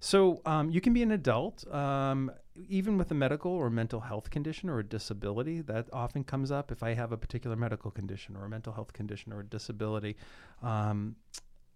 [0.01, 2.33] So um, you can be an adult, um,
[2.69, 5.61] even with a medical or mental health condition or a disability.
[5.61, 8.93] That often comes up if I have a particular medical condition or a mental health
[8.93, 10.17] condition or a disability.
[10.63, 11.15] Um,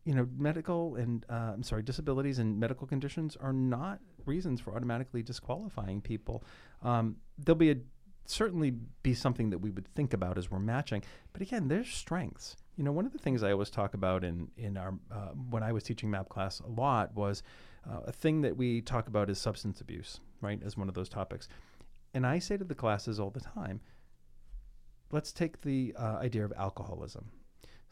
[0.05, 4.75] you know, medical and uh, I'm sorry, disabilities and medical conditions are not reasons for
[4.75, 6.43] automatically disqualifying people.
[6.83, 7.77] Um, there'll be a
[8.27, 8.73] certainly
[9.03, 11.03] be something that we would think about as we're matching.
[11.33, 12.57] But again, there's strengths.
[12.77, 15.63] You know, one of the things I always talk about in in our uh, when
[15.63, 17.43] I was teaching MAP class a lot was
[17.89, 21.09] uh, a thing that we talk about is substance abuse, right, as one of those
[21.09, 21.49] topics.
[22.15, 23.81] And I say to the classes all the time,
[25.11, 27.31] let's take the uh, idea of alcoholism.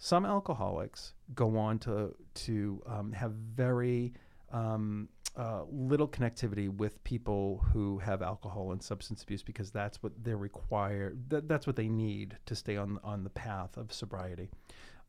[0.02, 2.14] Some alcoholics go on to
[2.46, 4.14] to um, have very
[4.50, 10.12] um, uh, little connectivity with people who have alcohol and substance abuse because that's what
[10.24, 11.28] they're required.
[11.28, 14.48] That, that's what they need to stay on on the path of sobriety.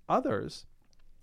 [0.10, 0.66] Others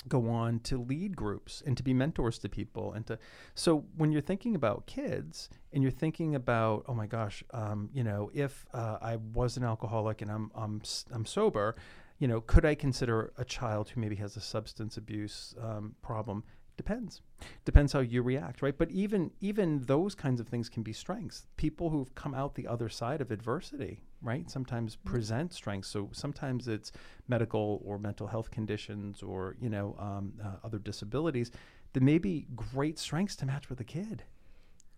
[0.09, 3.19] go on to lead groups and to be mentors to people and to
[3.55, 8.05] so when you're thinking about kids and you're thinking about oh my gosh um, you
[8.05, 11.75] know if uh, I was an alcoholic and I'm I'm I'm sober
[12.19, 16.45] you know could I consider a child who maybe has a substance abuse um, problem?
[16.77, 17.23] Depends.
[17.65, 18.77] Depends how you react right?
[18.77, 21.47] But even even those kinds of things can be strengths.
[21.57, 25.89] People who've come out the other side of adversity right sometimes present strengths.
[25.89, 26.93] So sometimes it's
[27.29, 31.51] medical or mental health conditions or you know um, uh, other disabilities
[31.93, 34.25] that may be great strengths to match with a kid.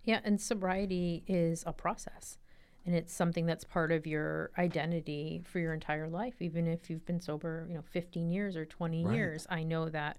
[0.04, 2.38] Yeah, and sobriety is a process.
[2.86, 7.04] And it's something that's part of your identity for your entire life, even if you've
[7.04, 9.14] been sober, you know, 15 years or 20 Right.
[9.14, 9.46] years.
[9.50, 10.18] I know that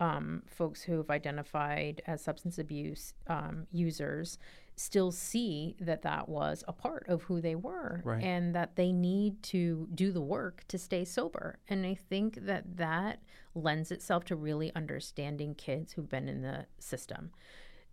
[0.00, 4.38] um, folks who have identified as substance abuse um, users
[4.76, 8.22] still see that that was a part of who they were Right.
[8.22, 11.58] and that they need to do the work to stay sober.
[11.68, 13.20] And I think that that
[13.54, 17.30] lends itself to really understanding kids who've been in the system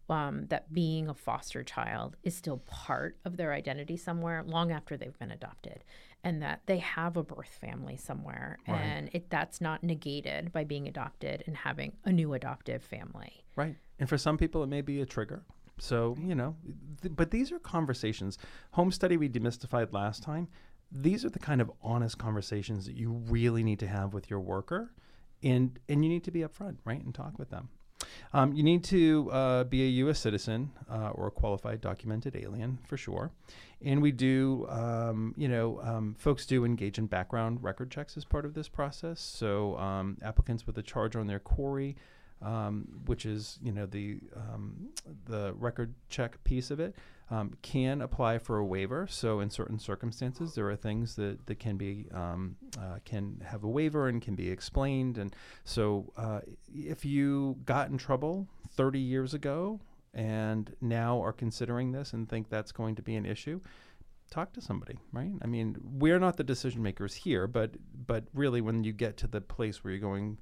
[0.10, 4.96] um, that being a foster child is still part of their identity somewhere long after
[4.98, 5.84] they've been adopted
[6.24, 8.80] and that they have a birth family somewhere Right.
[8.82, 13.78] and it that's not negated by being adopted and having a new adoptive family Right.
[14.00, 15.46] And for some people, it may be a trigger.
[15.80, 16.56] So, you know,
[17.02, 18.38] th- but these are conversations.
[18.72, 20.50] Home study we demystified last time.
[20.92, 24.42] These are the kind of honest conversations that you really need to have with your
[24.42, 24.92] worker.
[25.44, 27.02] And, and you need to be upfront, right?
[27.04, 27.70] And talk with them.
[28.34, 30.20] Um, you need to uh, be a U.S.
[30.20, 33.32] citizen uh, or a qualified documented alien for sure.
[33.82, 38.26] And we do, um, you know, um, folks do engage in background record checks as
[38.26, 39.22] part of this process.
[39.22, 41.96] So um, applicants with a charge on their CORI
[42.42, 44.90] um, which is you know the um,
[45.26, 46.96] the record check piece of it,
[47.32, 49.08] um, can apply for a waiver.
[49.10, 53.64] So in certain circumstances, there are things that that can be um, uh, can have
[53.64, 55.18] a waiver and can be explained.
[55.18, 56.42] And so uh,
[56.74, 59.80] if you got in trouble 30 years ago
[60.14, 63.60] and now are considering this and think that's going to be an issue
[64.32, 67.72] talk to somebody right i mean we're not the decision makers here but
[68.08, 70.38] but really when you get to the place where you're going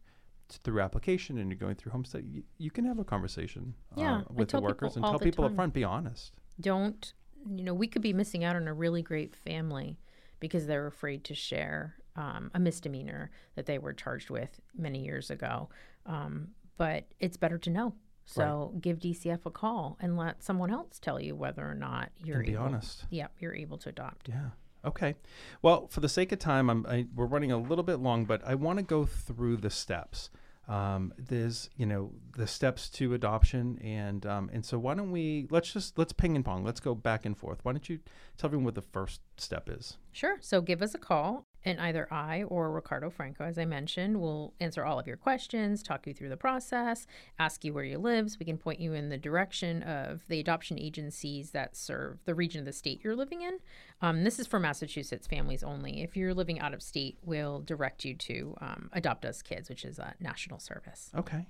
[0.64, 4.18] through application and you're going through home study you, you can have a conversation Yeah,
[4.18, 7.14] uh, with the workers and tell people up front be honest don't
[7.50, 9.98] you know we could be missing out on a really great family
[10.40, 15.30] because they're afraid to share um, a misdemeanor that they were charged with many years
[15.30, 15.70] ago
[16.06, 17.94] um, but it's better to know
[18.26, 22.38] so give dcf a call and let someone else tell you whether or not you're
[22.38, 24.50] and be able, honest yep you're able to adopt Yeah.
[24.86, 25.16] Okay.
[25.62, 28.42] Well, for the sake of time, I'm, I, we're running a little bit long, but
[28.46, 30.30] I want to go through the steps.
[30.68, 35.48] Um, there's, you know, the steps to adoption, and um, and so why don't we
[35.50, 36.64] let's just let's ping and pong.
[36.64, 37.60] Let's go back and forth.
[37.64, 38.00] Why don't you
[38.38, 39.98] tell everyone what the first step is?
[40.14, 40.38] Sure.
[40.40, 44.54] So give us a call, and either I or Ricardo Franco, as I mentioned, will
[44.60, 47.08] answer all of your questions, talk you through the process,
[47.40, 48.32] ask you where you live.
[48.32, 52.36] So we can point you in the direction of the adoption agencies that serve the
[52.36, 53.60] region of the state you're living in.
[54.02, 56.04] Um, this is for Massachusetts families only.
[56.04, 60.14] If you're living out of state, we'll direct you to um, AdoptUSKids, which is a
[60.20, 61.12] national service.
[61.16, 61.46] Okay.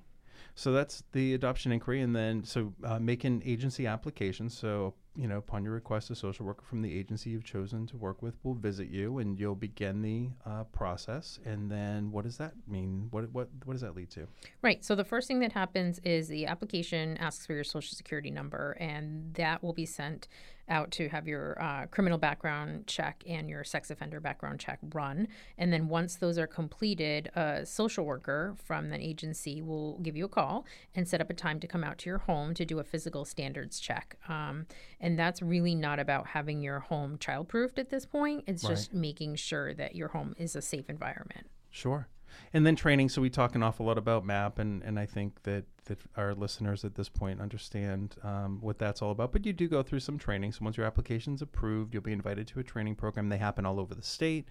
[0.56, 4.50] So that's the adoption inquiry, and then so uh, make an agency application.
[4.50, 7.98] So you know, upon your request, a social worker from the agency you've chosen to
[7.98, 11.40] work with will visit you, and you'll begin the uh, process.
[11.46, 13.08] And then, what does that mean?
[13.12, 14.28] What what what does that lead to?
[14.62, 14.84] Right.
[14.84, 18.76] So the first thing that happens is the application asks for your social security number,
[18.80, 20.28] and that will be sent
[20.70, 25.28] out to have your uh, criminal background check and your sex offender background check run.
[25.58, 30.26] And then once those are completed, a social worker from the agency will give you
[30.26, 32.80] a call and set up a time to come out to your home to do
[32.80, 34.18] a physical standards check.
[34.30, 34.68] Um,
[35.00, 38.46] and that's really not about having your home childproofed at this point.
[38.48, 41.48] It's just making sure that your home is a safe environment.
[41.70, 42.08] Sure.
[42.54, 43.10] And then training.
[43.10, 46.34] So we talk an awful lot about MAP, and, and I think that, that our
[46.34, 49.32] listeners at this point understand um, what that's all about.
[49.32, 50.54] But you do go through some training.
[50.54, 53.30] So once your application's approved, you'll be invited to a training program.
[53.30, 54.48] They happen all over the state.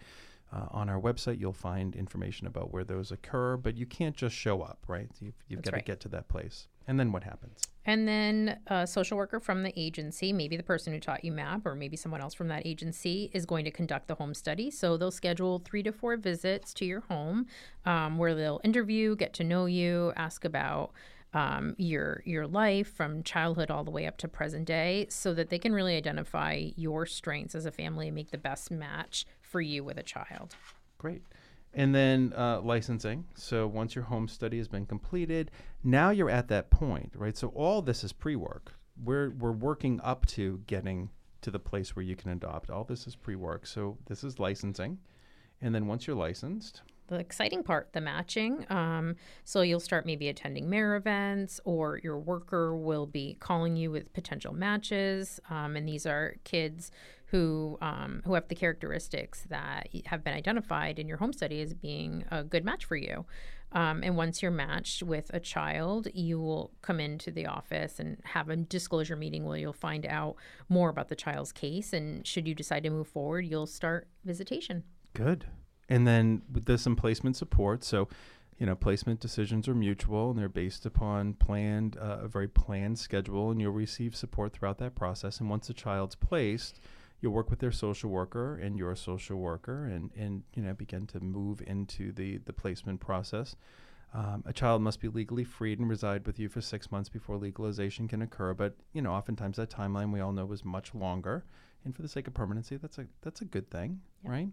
[0.54, 4.36] Uh, on our website, you'll find information about where those occur, but you can't just
[4.36, 5.08] show up, right?
[5.18, 5.86] You've, you've got to right.
[5.86, 6.68] get to that place.
[6.86, 7.62] And then what happens?
[7.84, 11.64] And then a social worker from the agency, maybe the person who taught you MAP
[11.64, 14.70] or maybe someone else from that agency, is going to conduct the home study.
[14.70, 17.46] So they'll schedule three to four visits to your home
[17.86, 20.92] um, where they'll interview, get to know you, ask about
[21.34, 25.48] um, your your life from childhood all the way up to present day, so that
[25.48, 29.60] they can really identify your strengths as a family and make the best match for
[29.60, 30.54] you with a child.
[30.98, 31.22] Great.
[31.74, 33.24] And then uh, licensing.
[33.34, 35.50] So once your home study has been completed,
[35.82, 37.36] now you're at that point, right?
[37.36, 38.74] So all this is pre-work.
[39.02, 41.08] We're we're working up to getting
[41.40, 42.70] to the place where you can adopt.
[42.70, 43.66] All this is pre-work.
[43.66, 44.98] So this is licensing,
[45.62, 48.66] and then once you're licensed, the exciting part, the matching.
[48.70, 53.90] Um, so you'll start maybe attending MARE events, or your worker will be calling you
[53.90, 55.40] with potential matches.
[55.50, 56.90] Um, and these are kids
[57.26, 61.72] who um, who have the characteristics that have been identified in your home study as
[61.72, 63.24] being a good match for you.
[63.72, 68.18] Um, and once you're matched with a child, you will come into the office and
[68.24, 70.36] have a disclosure meeting where you'll find out
[70.68, 71.94] more about the child's case.
[71.94, 74.84] And should you decide to move forward, you'll start visitation.
[75.14, 75.46] good.
[75.92, 77.84] And then with- there's some placement support.
[77.84, 78.08] So,
[78.58, 82.98] you know, placement decisions are mutual and they're based upon planned, uh, a very planned
[82.98, 85.40] schedule, and you'll receive support throughout that process.
[85.40, 86.80] And once the child's placed,
[87.20, 91.06] you'll work with their social worker and your social worker, and and you know begin
[91.08, 93.56] to move into the the placement process.
[94.14, 97.36] Um, a child must be legally freed and reside with you for six months before
[97.38, 98.54] legalization can occur.
[98.54, 101.44] But you know, oftentimes that timeline we all know is much longer.
[101.84, 104.30] And for the sake of permanency, that's a that's a good thing, Yep.
[104.32, 104.48] right?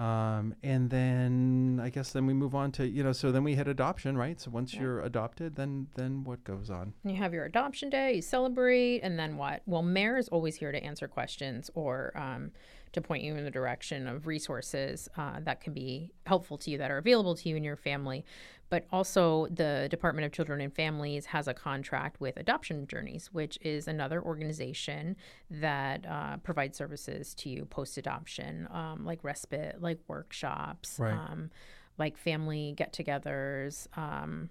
[0.00, 3.54] Um, and then I guess then we move on to you know so then we
[3.54, 4.40] hit adoption, right?
[4.40, 4.80] So once Yeah.
[4.80, 6.94] you're adopted, then then what goes on?
[7.04, 9.60] You have your adoption day, you celebrate, and then what?
[9.66, 12.52] Well, MARE is always here to answer questions or um,
[12.92, 16.78] to point you in the direction of resources uh, that can be helpful to you
[16.78, 18.24] that are available to you and your family.
[18.68, 23.58] But also, the Department of Children and Families has a contract with Adoption Journeys, which
[23.62, 25.16] is another organization
[25.50, 31.12] that uh, provides services to you post adoption, um, like respite, like workshops, Right.
[31.12, 31.50] um,
[31.98, 33.88] like family get togethers.
[33.98, 34.50] Um,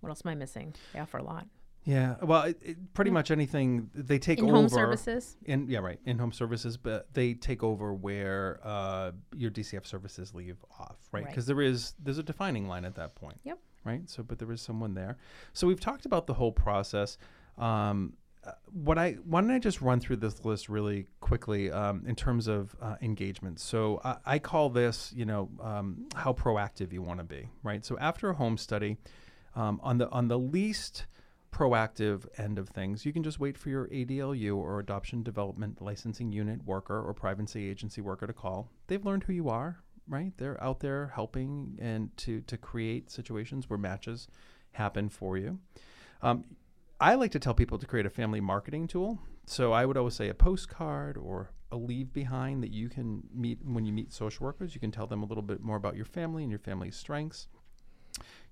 [0.00, 0.74] what else am I missing?
[0.92, 1.46] They offer a lot.
[1.88, 5.38] Yeah, well, it, it, pretty much anything they take In over home services.
[5.46, 5.98] In yeah, right.
[6.04, 11.24] In home services, but they take over where uh, your DCF services leave off, right?
[11.24, 11.30] Right.
[11.30, 13.40] Because there is there's a defining line at that point.
[13.44, 13.58] Yep.
[13.84, 14.02] right?
[14.10, 15.16] So, but there is someone there.
[15.54, 17.16] So we've talked about the whole process.
[17.56, 18.12] Um,
[18.44, 22.14] uh, what I why don't I just run through this list really quickly um, in
[22.14, 23.60] terms of uh, engagement?
[23.60, 27.82] So I, I, call this, you know, um, how proactive you want to be, right?
[27.82, 28.98] So after a home study,
[29.56, 31.06] um, on the on the least
[31.52, 36.32] proactive end of things, you can just wait for your ADLU or Adoption Development Licensing
[36.32, 38.70] Unit worker or privacy agency worker to call.
[38.86, 40.32] They've learned who you are, right?
[40.36, 44.28] They're out there helping and to to create situations where matches
[44.72, 45.58] happen for you.
[46.22, 46.44] Um,
[47.00, 49.20] I like to tell people to create a family marketing tool.
[49.46, 53.58] So I would always say a postcard or a leave behind that you can meet
[53.64, 54.74] when you meet social workers.
[54.74, 57.46] You can tell them a little bit more about your family and your family's strengths.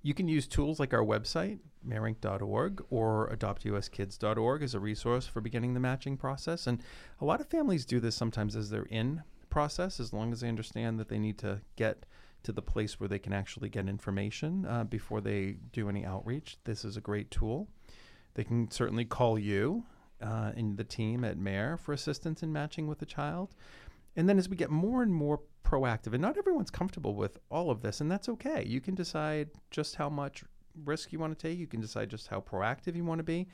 [0.07, 5.75] You can use tools like our website, mareinc.org, or adoptuskids.org as a resource for beginning
[5.75, 6.69] the matching process.
[6.69, 6.81] And
[7.21, 10.49] a lot of families do this sometimes as they're in process, as long as they
[10.49, 12.07] understand that they need to get
[12.45, 16.57] to the place where they can actually get information uh, before they do any outreach.
[16.63, 17.67] This is a great tool.
[18.35, 19.87] They can certainly call you
[20.23, 23.57] uh, and the team at MARE for assistance in matching with the child.
[24.15, 27.71] And then as we get more and more proactive, and not everyone's comfortable with all
[27.71, 28.65] of this, and that's okay.
[28.65, 30.45] You can decide just how much
[30.85, 31.59] risk you want to take.
[31.59, 33.49] You can decide just how proactive you want to be.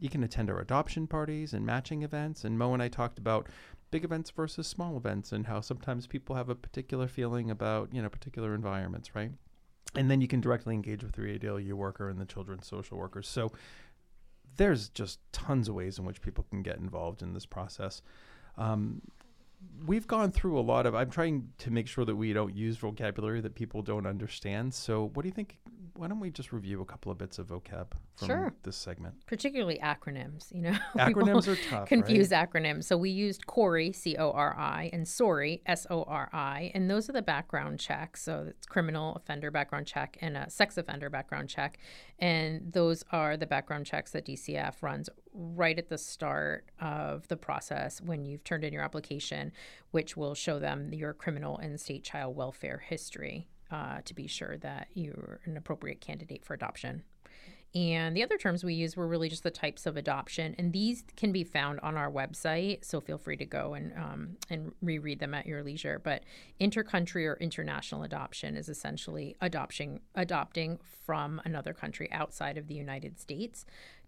[0.00, 2.44] You can attend our adoption parties and matching events.
[2.44, 3.48] And Mo and I talked about
[3.92, 8.02] big events versus small events and how sometimes people have a particular feeling about, you
[8.02, 9.30] know, particular environments, right?
[9.94, 13.28] And then you can directly engage with your ADLU worker and the children's social workers.
[13.28, 13.52] So
[14.56, 18.02] there's just tons of ways in which people can get involved in this process.
[18.58, 19.00] Um,
[19.86, 20.94] we've gone through a lot of.
[20.94, 24.74] I'm trying to make sure that we don't use vocabulary that people don't understand.
[24.74, 25.58] So, what do you think
[25.96, 27.86] why don't we just review a couple of bits of vocab
[28.16, 28.54] from sure.
[28.64, 29.14] this segment?
[29.26, 30.76] Particularly acronyms, you know.
[30.96, 31.88] Acronyms are tough.
[31.88, 32.50] Confuse right?
[32.50, 32.84] acronyms.
[32.84, 36.90] So we used CORI, C O R I, and SORI, S O R I, and
[36.90, 38.22] those are the background checks.
[38.22, 41.78] So it's criminal offender background check and a sex offender background check.
[42.18, 47.36] And those are the background checks that DCF runs right at the start of the
[47.36, 49.52] process when you've turned in your application,
[49.92, 54.56] which will show them your criminal and state child welfare history uh, to be sure
[54.58, 57.02] that you're an appropriate candidate for adoption.
[57.74, 61.02] And the other terms we use were really just the types of adoption, and these
[61.16, 62.84] can be found on our website.
[62.84, 66.00] So feel free to go and um, and reread them at your leisure.
[66.02, 66.22] But
[66.60, 73.18] intercountry or international adoption is essentially adopting adopting from another country outside of the United
[73.18, 73.64] States.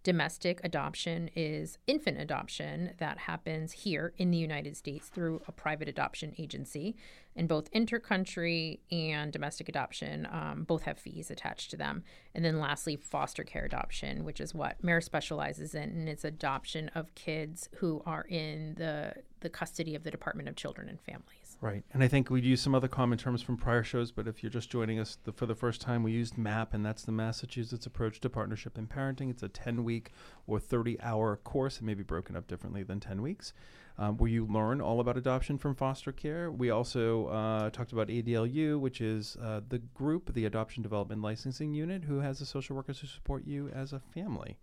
[0.07, 5.89] Domestic adoption is infant adoption that happens here in the United States through a private
[5.89, 6.95] adoption agency.
[7.35, 12.05] And both intercountry and domestic adoption um, both have fees attached to them.
[12.33, 16.89] And then lastly, foster care adoption, which is what MARE specializes in, and it's adoption
[16.95, 21.46] of kids who are in the, the custody of the Department of Children and Families.
[21.59, 21.83] Right.
[21.91, 24.51] And I think we'd use some other common terms from prior shows, but if you're
[24.51, 27.87] just joining us the, for the first time, we used MAP, and that's the Massachusetts
[27.87, 29.31] Approach to Partnership in Parenting.
[29.31, 30.11] It's a 10 week
[30.45, 31.77] or 30 hour course.
[31.77, 33.53] It may be broken up differently than 10 weeks
[33.97, 36.51] um, where you learn all about adoption from foster care.
[36.51, 41.73] We also uh, talked about ADLU, which is uh, the group, the Adoption Development Licensing
[41.73, 44.57] Unit, who has the social workers who support you as a family.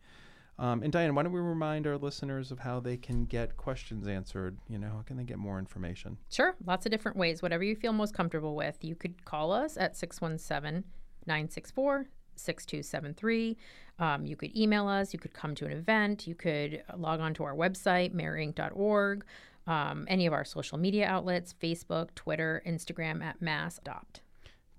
[0.59, 4.07] Um, and Diane, why don't we remind our listeners of how they can get questions
[4.07, 4.57] answered?
[4.69, 6.17] You know, how can they get more information?
[6.31, 7.43] Sure, lots of different ways.
[7.43, 8.77] Whatever you feel most comfortable with.
[8.83, 10.85] You could call us at 617
[11.27, 13.57] 964 6273.
[13.99, 15.13] Um, you could email us.
[15.13, 16.27] You could come to an event.
[16.27, 19.25] You could log on to our website, mareinc.org,
[19.67, 24.21] um, any of our social media outlets Facebook, Twitter, Instagram at Mass Adopt.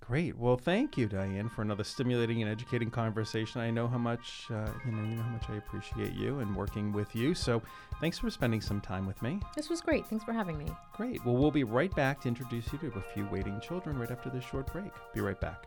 [0.08, 0.38] Great.
[0.38, 3.60] Well, thank you, Diane, for another stimulating and educating conversation.
[3.60, 5.04] I know how much uh, you know.
[5.04, 7.34] You know how much I appreciate you and working with you.
[7.34, 7.62] So,
[8.00, 9.40] thanks for spending some time with me.
[9.56, 10.06] This was great.
[10.06, 10.68] Thanks for having me.
[10.94, 11.26] Great.
[11.26, 14.30] Well, we'll be right back to introduce you to a few waiting children right after
[14.30, 14.92] this short break.
[15.14, 15.66] Be right back.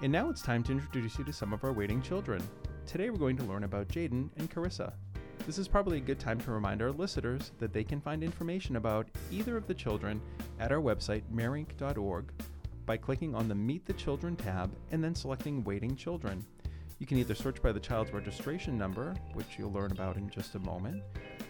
[0.00, 2.40] And now it's time to introduce you to some of our waiting children.
[2.86, 4.92] Today we're going to learn about Jaden and Carissa.
[5.44, 8.76] This is probably a good time to remind our listeners that they can find information
[8.76, 10.20] about either of the children
[10.60, 12.30] at our website, mareinc.org,
[12.86, 16.46] by clicking on the Meet the Children tab and then selecting Waiting Children.
[17.00, 20.54] You can either search by the child's registration number, which you'll learn about in just
[20.54, 21.02] a moment,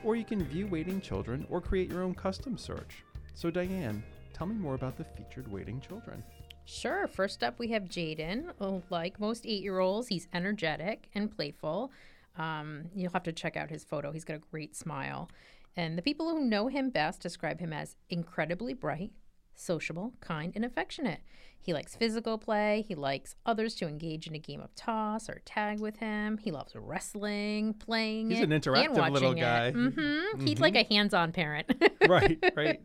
[0.02, 3.04] or you can view waiting children or create your own custom search.
[3.34, 6.22] So, Diane, tell me more about the featured waiting children.
[6.68, 7.06] Sure.
[7.06, 8.52] First up, we have Jaden.
[8.60, 11.90] Oh, like most eight year olds, he's energetic and playful.
[12.36, 14.12] Um, you'll have to check out his photo.
[14.12, 15.30] He's got a great smile.
[15.76, 19.12] And the people who know him best describe him as incredibly bright,
[19.54, 21.20] sociable, kind, and affectionate.
[21.58, 22.84] He likes physical play.
[22.86, 26.36] He likes others to engage in a game of toss or tag with him.
[26.38, 29.40] He loves wrestling, playing He's it, an interactive little it.
[29.40, 29.72] guy.
[29.72, 31.72] hmm He's like a hands-on parent.
[32.08, 32.80] right, right.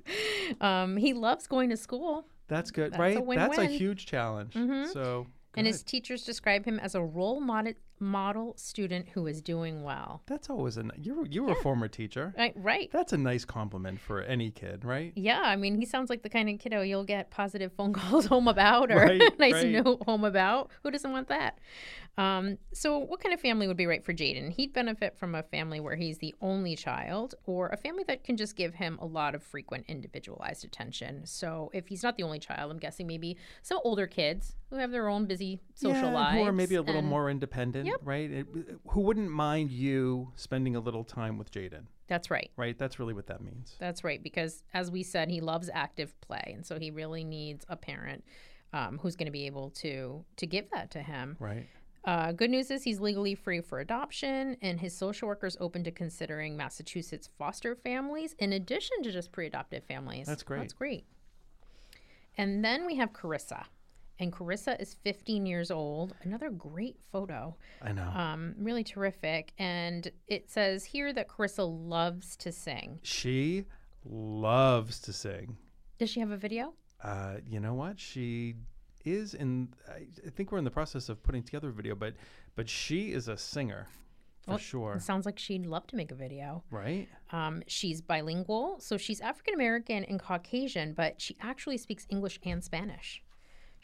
[0.62, 2.26] um, he loves going to school.
[2.54, 3.36] That's good, That's a right?
[3.36, 4.54] That's a huge challenge.
[4.54, 4.92] Mhm.
[4.94, 7.74] So, And his teachers describe him as a role model,
[8.04, 10.22] model student who is doing well.
[10.28, 12.34] that's always a you were you were a former teacher.
[12.38, 12.90] Right, right.
[12.92, 15.14] That's a nice compliment for any kid, right?
[15.16, 18.26] Yeah, I mean, he sounds like the kind of kiddo you'll get positive phone calls
[18.28, 19.68] home about or Right, nice right.
[19.70, 20.70] note home about.
[20.84, 21.60] Who doesn't want that?
[22.16, 24.52] Um, so, what kind of family would be right for Jaden?
[24.52, 28.38] He'd benefit from a family where he's the only child or a family that can
[28.38, 31.26] just give him a lot of frequent individualized attention.
[31.26, 34.92] So, if he's not the only child, I'm guessing maybe some older kids who have
[34.92, 36.38] their own busy social yeah, lives.
[36.38, 38.00] who are maybe a little and more independent, Yep.
[38.04, 38.32] right?
[38.32, 38.48] It-
[38.90, 42.52] who wouldn't mind you spending a little time with Jaden, That's right.
[42.58, 42.78] right?
[42.78, 43.76] That's really what that means.
[43.80, 47.66] That's right, because as we said, he loves active play, and so he really needs
[47.70, 48.24] a parent
[48.74, 51.38] um, who's going to be able to to give that to him.
[51.40, 51.68] Right.
[52.06, 55.84] Uh, good news is he's legally free for adoption, and his social worker is open
[55.86, 60.28] to considering Massachusetts foster families in addition to just pre-adoptive families.
[60.28, 60.60] That's great.
[60.60, 61.06] That's great.
[62.38, 63.66] And then we have Carissa,
[64.24, 66.16] and Carissa is 15 years old.
[66.24, 68.10] Another great photo I know.
[68.10, 69.54] um, really terrific.
[69.60, 73.00] And it says here that Carissa loves to sing.
[73.04, 73.66] she
[74.06, 75.58] loves to sing.
[76.00, 76.74] Does she have a video?
[77.04, 78.00] Uh, you know what?
[78.00, 78.56] She
[79.06, 79.70] is in.
[79.90, 82.16] I I think we're in the process of putting together a video, but
[82.56, 83.88] but she is a singer
[84.44, 85.00] for Well, sure.
[85.00, 86.64] Sounds like she'd love to make a video.
[86.72, 87.08] Right?
[87.32, 92.64] Um, she's bilingual, so she's African American and Caucasian, but she actually speaks English and
[92.64, 93.22] Spanish.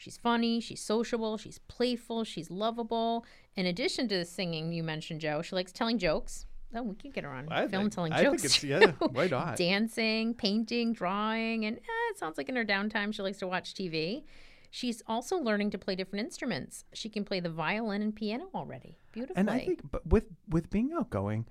[0.00, 3.26] She's funny, she's sociable, she's playful, she's lovable.
[3.54, 6.46] In addition to the singing you mentioned, Joe, she likes telling jokes.
[6.74, 8.40] Oh, we could get her on I film think, telling I jokes.
[8.40, 8.92] think it's yeah.
[9.12, 9.56] Why not?
[9.58, 13.74] dancing, painting, drawing, and eh, it sounds like in her downtime she likes to watch
[13.74, 14.24] TV.
[14.70, 16.86] She's also learning to play different instruments.
[16.94, 18.96] She can play the violin and piano already.
[19.12, 19.38] Beautifully.
[19.38, 21.44] And I think, but with with being outgoing,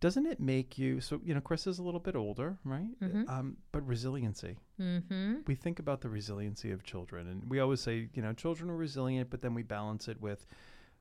[0.00, 1.20] doesn't it make you so?
[1.24, 2.88] You know, Chris is a little bit older, right?
[3.00, 3.28] Mhm.
[3.28, 4.58] Um, but resiliency.
[4.80, 5.36] mm-hmm.
[5.46, 8.76] We think about the resiliency of children, and we always say, you know, children are
[8.76, 10.46] resilient, but then we balance it with,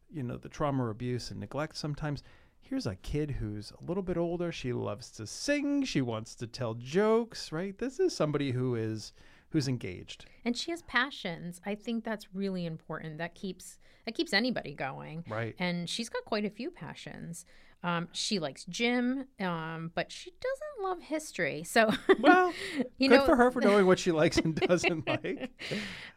[0.10, 1.76] you know, the trauma, or abuse, and neglect.
[1.78, 2.24] Sometimes,
[2.62, 4.52] here's a kid who's a little bit older.
[4.52, 5.84] She loves to sing.
[5.84, 7.52] She wants to tell jokes.
[7.52, 7.78] Right?
[7.78, 9.12] This is somebody who is
[9.50, 10.26] who's engaged.
[10.44, 11.62] and she has passions.
[11.66, 13.18] I think that's really important.
[13.20, 15.24] That keeps that keeps anybody going.
[15.30, 15.56] Right.
[15.60, 17.46] And she's got quite a few passions.
[17.86, 21.64] Um, she likes gym, um, but she doesn't love history.
[21.64, 22.52] So, Well,
[22.98, 25.52] you good know, for her for knowing what she likes and doesn't like.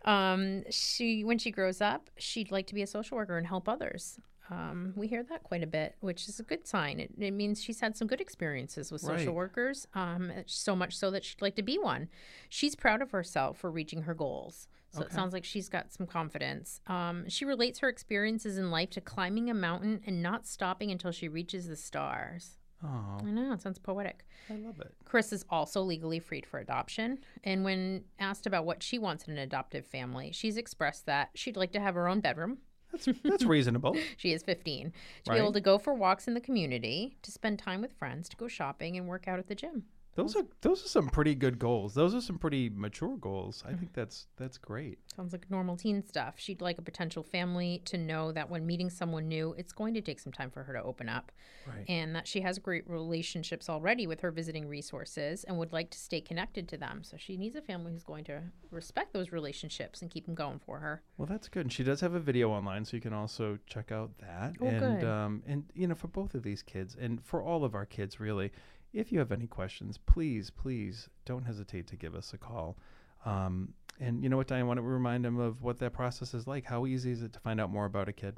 [0.04, 3.68] um, she when she grows up, she'd like to be a social worker and help
[3.68, 4.18] others.
[4.50, 7.00] Um, we hear that quite a bit, which is a good sign.
[7.00, 9.34] It, it means she's had some good experiences with social Right.
[9.34, 12.08] workers, um, so much so that she'd like to be one.
[12.48, 14.66] She's proud of herself for reaching her goals.
[14.90, 16.80] So it sounds like she's got some confidence.
[16.86, 21.12] Um, she relates her experiences in life to climbing a mountain and not stopping until
[21.12, 22.56] she reaches the stars.
[22.82, 24.24] Oh, I know, it sounds poetic.
[24.48, 24.94] I love it.
[25.04, 27.18] Chris is also legally freed for adoption.
[27.44, 31.56] And when asked about what she wants in an adoptive family, she's expressed that she'd
[31.56, 32.58] like to have her own bedroom.
[32.92, 33.96] That's that's reasonable.
[34.16, 34.86] She is 15.
[34.86, 34.92] To
[35.30, 35.36] Right.
[35.36, 38.36] be able to go for walks in the community, to spend time with friends, to
[38.36, 39.84] go shopping and work out at the gym.
[40.14, 41.94] Those are those are some pretty good goals.
[41.94, 43.58] Those are some pretty mature goals.
[43.58, 43.68] Mm-hmm.
[43.68, 44.98] I think that's that's great.
[45.14, 46.34] Sounds like normal teen stuff.
[46.38, 50.00] She'd like a potential family to know that when meeting someone new, it's going to
[50.00, 51.30] take some time for her to open up.
[51.66, 51.84] Right.
[51.88, 55.98] And that she has great relationships already with her visiting resources and would like to
[55.98, 57.04] stay connected to them.
[57.04, 60.58] So she needs a family who's going to respect those relationships and keep them going
[60.58, 61.02] for her.
[61.16, 61.62] Well, that's good.
[61.62, 64.54] And she does have a video online, so you can also check out that.
[64.60, 65.08] Oh, and good.
[65.08, 68.18] um, and you know, for both of these kids, and for all of our kids,
[68.18, 68.50] really,
[68.98, 72.76] if you have any questions, please, please don't hesitate to give us a call.
[73.24, 76.34] Um, and you know what, Diane, I want to remind them of what that process
[76.34, 76.64] is like.
[76.64, 78.36] How easy is it to find out more about a kid?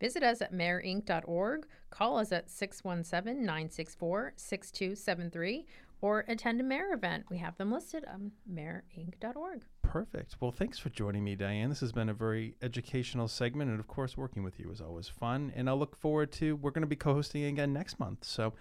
[0.00, 5.66] Visit us at mareinc.org, call us at 617 964 6273,
[6.02, 7.24] or attend a MARE event.
[7.30, 9.62] We have them listed on mareinc.org.
[9.82, 10.36] Perfect.
[10.40, 11.70] Well, thanks for joining me, Diane.
[11.70, 15.08] This has been a very educational segment, and of course, working with you is always
[15.08, 15.52] fun.
[15.56, 18.24] And I look forward to we're going to be co-hosting again next month.
[18.24, 18.52] So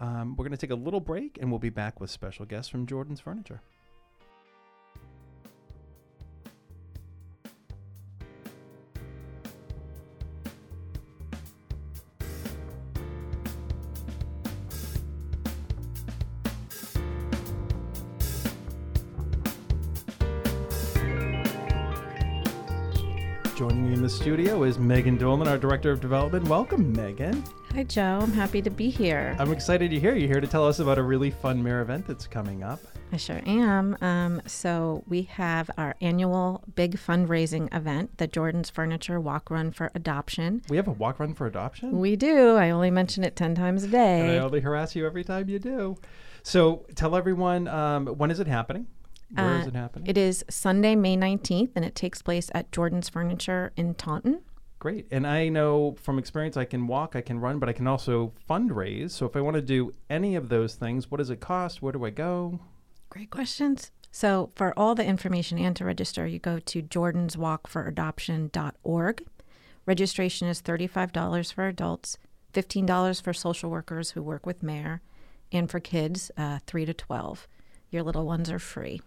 [0.00, 2.70] um, we're going to take a little break, and we'll be back with special guests
[2.70, 3.62] from Jordan's Furniture.
[24.12, 26.46] Studio is Megan Dolan, our Director of Development.
[26.46, 27.42] Welcome, Megan.
[27.72, 28.18] Hi, Joe.
[28.20, 29.34] I'm happy to be here.
[29.38, 30.14] I'm excited you're here.
[30.14, 32.78] You're here to tell us about a really fun MARE event that's coming up.
[33.10, 33.96] I sure am.
[34.02, 39.90] Um, so we have our annual big fundraising event, the Jordan's Furniture Walk Run for
[39.94, 40.62] Adoption.
[40.68, 41.98] We have a walk run for adoption?
[41.98, 42.56] We do.
[42.56, 44.20] I only mention it 10 times a day.
[44.20, 45.96] And I only harass you every time you do.
[46.42, 48.86] So tell everyone um, when is it happening?
[49.34, 50.06] Where is Uh, it happening?
[50.08, 54.40] It is Sunday, May 19th, and it takes place at Jordan's Furniture in Taunton.
[54.78, 55.06] Great.
[55.12, 58.32] And I know from experience I can walk, I can run, but I can also
[58.50, 59.12] fundraise.
[59.12, 61.80] So if I want to do any of those things, what does it cost?
[61.82, 62.58] Where do I go?
[63.08, 63.90] Great questions.
[64.14, 69.22] So, for all the information and to register, you go to jordanswalkforadoption.org.
[69.86, 72.18] Registration is $35 for adults,
[72.52, 75.00] $15 for social workers who work with MARE,
[75.50, 77.48] and for kids, uh, 3 to 12.
[77.90, 79.00] Your little ones are free.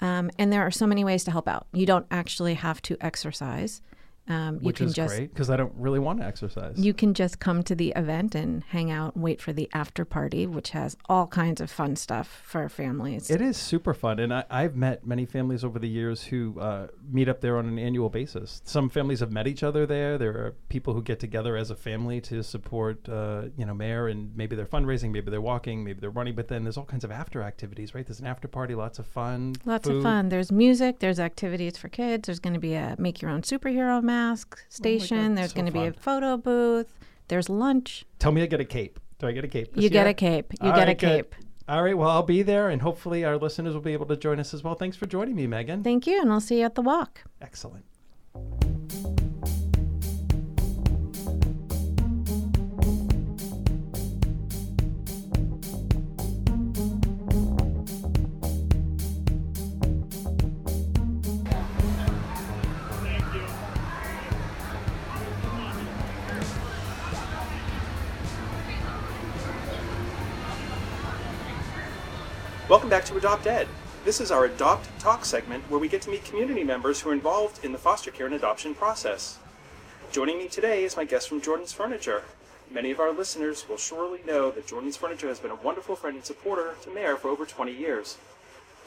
[0.00, 1.66] Um, and there are so many ways to help out.
[1.72, 3.82] You don't actually have to exercise.
[4.30, 6.78] Um, you Which can is just great because I don't really want to exercise.
[6.78, 10.04] you can just come to the event and hang out and wait for the after
[10.04, 13.28] party, which has all kinds of fun stuff for families.
[13.28, 16.86] It is super fun, and I, I've met many families over the years who uh,
[17.10, 18.62] meet up there on an annual basis.
[18.64, 20.16] Some families have met each other there.
[20.16, 24.06] There are people who get together as a family to support, uh, you know, MARE,
[24.08, 26.36] and maybe they're fundraising, maybe they're walking, maybe they're running.
[26.36, 28.06] But then there's all kinds of after activities, right?
[28.06, 30.28] There's an after party, lots of fun, Lots of fun.
[30.28, 31.00] There's music.
[31.00, 32.26] There's activities for kids.
[32.26, 35.34] There's going to be a make your own superhero mask oh station.
[35.34, 36.92] there's so going to be a photo booth.
[37.28, 38.04] There's lunch.
[38.18, 38.98] Tell me, I get a cape.
[39.18, 39.68] Do I get a cape?
[39.74, 40.52] you get a cape.
[40.60, 41.30] You All get a right, good.
[41.30, 41.34] cape.
[41.68, 41.96] All right.
[41.96, 44.64] Well, I'll be there, and hopefully our listeners will be able to join us as
[44.64, 44.74] well.
[44.74, 45.82] Thanks for joining me, Megan.
[45.84, 47.22] Thank you, and I'll see you at the walk.
[47.40, 47.84] Excellent.
[72.90, 73.68] Back to Adopt Ed.
[74.04, 77.12] This is our Adopt Talk segment where we get to meet community members who are
[77.12, 79.38] involved in the foster care and adoption process.
[80.10, 82.24] Joining me today is my guest from Jordan's Furniture.
[82.68, 86.16] Many of our listeners will surely know that Jordan's Furniture has been a wonderful friend
[86.16, 88.18] and supporter to MARE for over 20 years.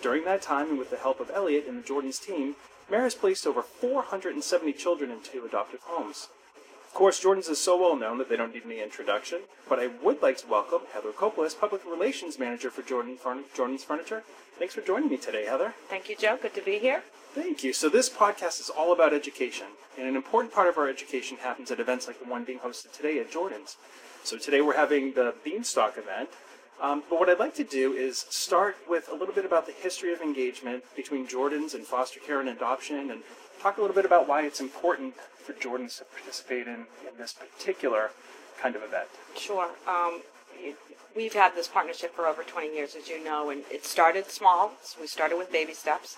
[0.01, 2.57] During that time, and with the help of Eliot and the Jordan's team,
[2.91, 6.27] MARE has placed over 470 children into adoptive homes.
[6.93, 9.87] Of course, Jordan's is so well known that they don't need any introduction, but I
[10.03, 14.21] would like to welcome Heather Coppola, Public Relations Manager for Jordan Furn- Jordan's Furniture.
[14.59, 15.73] Thanks for joining me today, Heather.
[15.89, 16.37] Thank you, Joe.
[16.39, 17.01] Good to be here.
[17.33, 17.73] Thank you.
[17.73, 19.65] So, this podcast is all about education,
[19.97, 22.91] and an important part of our education happens at events like the one being hosted
[22.91, 23.75] today at Jordan's.
[24.23, 26.29] So, today we're having the Beanstalk event.
[26.79, 29.71] Um, but what I'd like to do is start with a little bit about the
[29.71, 33.23] history of engagement between Jordan's and foster care and adoption, and
[33.59, 37.33] talk a little bit about why it's important for Jordan's to participate in, in this
[37.33, 38.11] particular
[38.61, 39.07] kind of event.
[39.37, 39.69] Sure.
[39.87, 40.21] Um,
[41.15, 44.71] we've had this partnership for over 20 years, as you know, and it started small.
[44.83, 46.17] So we started with baby steps,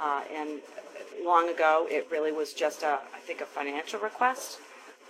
[0.00, 0.60] uh, and
[1.24, 4.58] long ago it really was just a, I think, a financial request.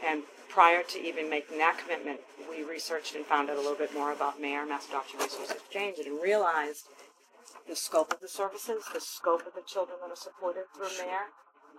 [0.04, 3.94] And prior to even making that commitment, we researched and found out a little bit
[3.94, 6.86] more about MARE, Mass Adoption Resource Exchange, and realized
[7.68, 11.28] the scope of the services, the scope of the children that are supported through MARE.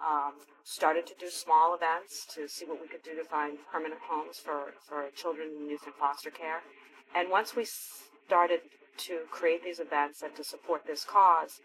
[0.04, 0.34] Um,
[0.66, 4.38] started to do small events to see what we could do to find permanent homes
[4.38, 6.62] for, for children and youth in foster care.
[7.16, 8.62] And once we started
[8.98, 11.62] to create these events and to support this cause,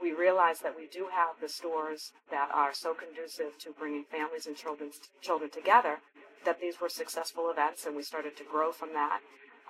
[0.00, 4.46] we realized that we do have the stores that are so conducive to bringing families
[4.46, 4.90] and children,
[5.22, 5.98] children together
[6.44, 9.20] that these were successful events and we started to grow from that.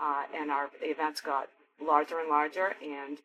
[0.00, 1.48] Uh, and our events got
[1.80, 2.74] larger and larger.
[2.82, 3.18] And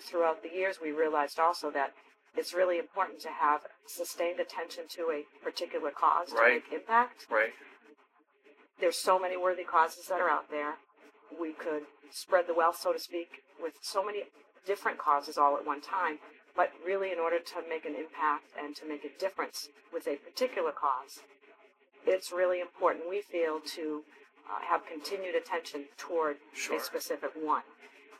[0.00, 1.92] throughout the years, we realized also that
[2.36, 6.64] it's really important to have sustained attention to a particular cause Right.
[6.64, 7.26] to make impact.
[7.30, 7.52] Right.
[8.80, 10.78] There's so many worthy causes that are out there.
[11.38, 14.24] We could spread the wealth, so to speak, with so many
[14.66, 16.18] different causes all at one time.
[16.54, 20.16] But really, in order to make an impact and to make a difference with a
[20.16, 21.20] particular cause,
[22.06, 24.04] it's really important, we feel, to
[24.50, 26.76] uh, have continued attention toward Sure.
[26.76, 27.62] a specific one.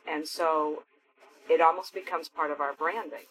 [0.05, 0.83] And so
[1.49, 3.25] it almost becomes part of our branding.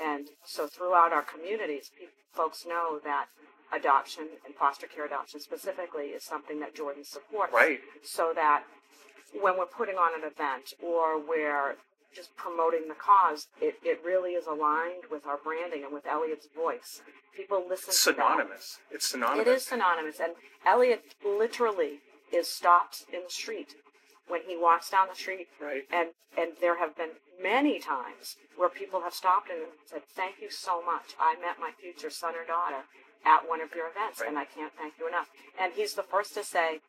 [0.00, 1.90] And so throughout our communities,
[2.32, 3.26] folks know that
[3.74, 7.52] adoption and foster care adoption specifically is something that Jordan supports.
[7.52, 7.80] Right.
[8.02, 8.64] So that
[9.40, 11.76] when we're putting on an event or we're
[12.14, 16.48] just promoting the cause, it, it really is aligned with our branding and with Eliot's
[16.56, 17.02] voice.
[17.36, 18.46] People listen to that.
[18.90, 19.46] It's synonymous.
[19.46, 20.32] It is synonymous, and
[20.66, 22.00] Eliot literally
[22.32, 23.74] is stopped in the street
[24.28, 25.82] when he walks down the street, Right.
[25.92, 27.10] and and there have been
[27.40, 31.14] many times where people have stopped and said, "Thank you so much.
[31.20, 32.84] I met my future son or daughter,
[33.24, 35.28] at one of your events, and I can't thank you enough.
[35.58, 36.80] And he's the first to say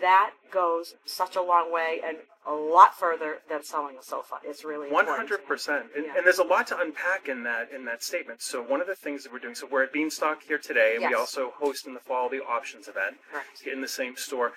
[0.00, 4.36] that goes such a long way and a lot further than selling a sofa.
[4.44, 8.42] It's really hundred percent, and there's a lot to unpack in that in that statement.
[8.42, 11.04] So one of the things that we're doing, so we're at Beanstalk here today, and
[11.06, 13.16] we also host in the fall the options event
[13.70, 14.52] in the same store.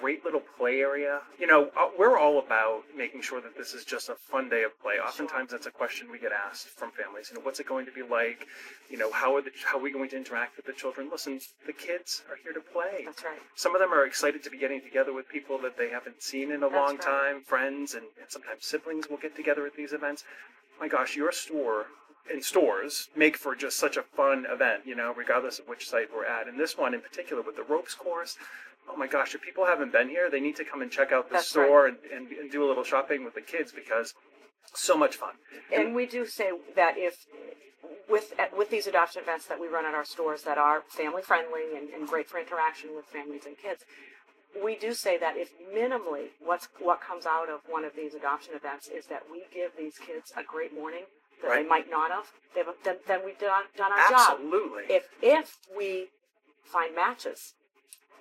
[0.00, 1.20] Great little play area.
[1.38, 4.62] You know, uh, we're all about making sure that this is just a fun day
[4.62, 4.94] of play.
[4.94, 7.28] Oftentimes, that's a question we get asked from families.
[7.30, 8.46] You know, what's it going to be like?
[8.88, 11.08] You know, how are the how are we going to interact with the children?
[11.10, 13.04] Listen, the kids are here to play.
[13.04, 13.38] That's right.
[13.56, 16.50] Some of them are excited to be getting together with people that they haven't seen
[16.52, 17.02] in a That's long right.
[17.02, 20.24] time, friends, and, and sometimes siblings will get together at these events.
[20.80, 21.86] My gosh, your store
[22.30, 26.08] and stores make for just such a fun event, you know, regardless of which site
[26.14, 26.46] we're at.
[26.48, 28.36] And this one in particular with the ropes course,
[28.92, 31.28] oh my gosh, if people haven't been here, they need to come and check out
[31.28, 34.14] the That's store and, and, and do a little shopping with the kids because
[34.74, 35.34] so much fun.
[35.74, 37.26] And we do say that if
[38.08, 41.76] with with these adoption events that we run at our stores that are family friendly
[41.76, 43.84] and, and great for interaction with families and kids,
[44.62, 48.54] we do say that if minimally what's what comes out of one of these adoption
[48.54, 51.04] events is that we give these kids a great morning
[51.42, 51.62] that Right.
[51.62, 52.26] they might not have,
[52.84, 54.32] then, then we've done, done our job.
[54.32, 54.84] Absolutely.
[54.94, 56.08] If if we
[56.64, 57.54] find matches,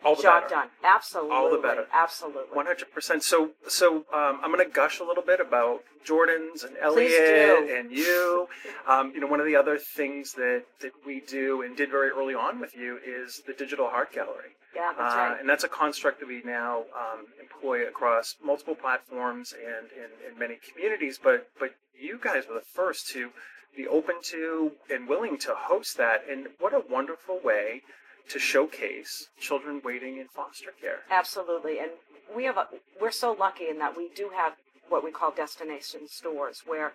[0.06, 0.56] All the job better.
[0.56, 0.68] done.
[0.84, 1.36] Absolutely.
[1.36, 1.86] All the better.
[1.94, 2.44] Absolutely.
[2.54, 3.24] One hundred percent.
[3.24, 7.92] So, so um, I'm going to gush a little bit about Jordan's and Eliot and
[7.92, 8.48] you.
[8.88, 12.10] Um, you know, one of the other things that that we do and did very
[12.10, 15.38] early on with you is the digital art gallery, Yeah, that's uh, right.
[15.40, 20.40] and that's a construct that we now um, employ across multiple platforms and in, in
[20.40, 21.20] many communities.
[21.22, 23.32] But but you guys were the first to
[23.76, 27.82] be open to and willing to host that, and what a wonderful way
[28.30, 31.00] to showcase children waiting in foster care.
[31.12, 31.92] Absolutely, and
[32.36, 32.68] we have a,
[33.02, 34.54] we're so lucky in that we do have
[34.90, 36.94] what we call destination stores where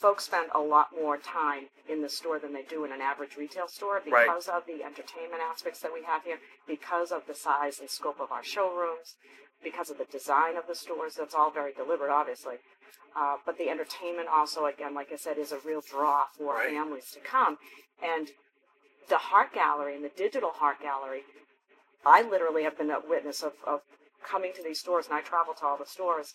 [0.00, 3.36] folks spend a lot more time in the store than they do in an average
[3.36, 4.26] retail store Right.
[4.26, 8.20] because of the entertainment aspects that we have here, because of the size and scope
[8.20, 9.14] of our showrooms,
[9.62, 11.14] because of the design of the stores.
[11.14, 12.56] That's all very deliberate, obviously.
[13.16, 16.70] Uh, but the entertainment also, again, like I said, is a real draw for Right.
[16.70, 17.58] families to come.
[18.02, 18.28] And
[19.08, 21.22] the Heart Gallery and the digital Heart Gallery,
[22.04, 23.80] I literally have been a witness of, of
[24.24, 26.34] coming to these stores, and I travel to all the stores,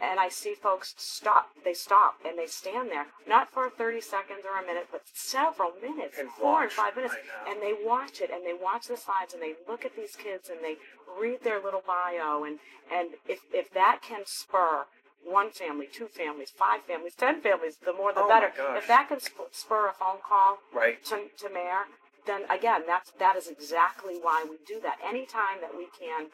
[0.00, 1.50] and I see folks stop.
[1.64, 5.72] They stop and they stand there, not for 30 seconds or a minute, but several
[5.80, 7.14] minutes, And four and five minutes,
[7.48, 10.48] and they watch it and they watch the slides and they look at these kids
[10.48, 10.76] and they
[11.20, 12.58] read their little bio and
[12.90, 14.86] and if if that can spur
[15.24, 18.52] one family, two families, five families, ten families, the more the Oh better.
[18.76, 21.04] If that can sp- spur a phone call Right.
[21.06, 21.86] to, to MARE,
[22.26, 24.98] then again, that's that is exactly why we do that.
[25.04, 26.28] Anytime that we can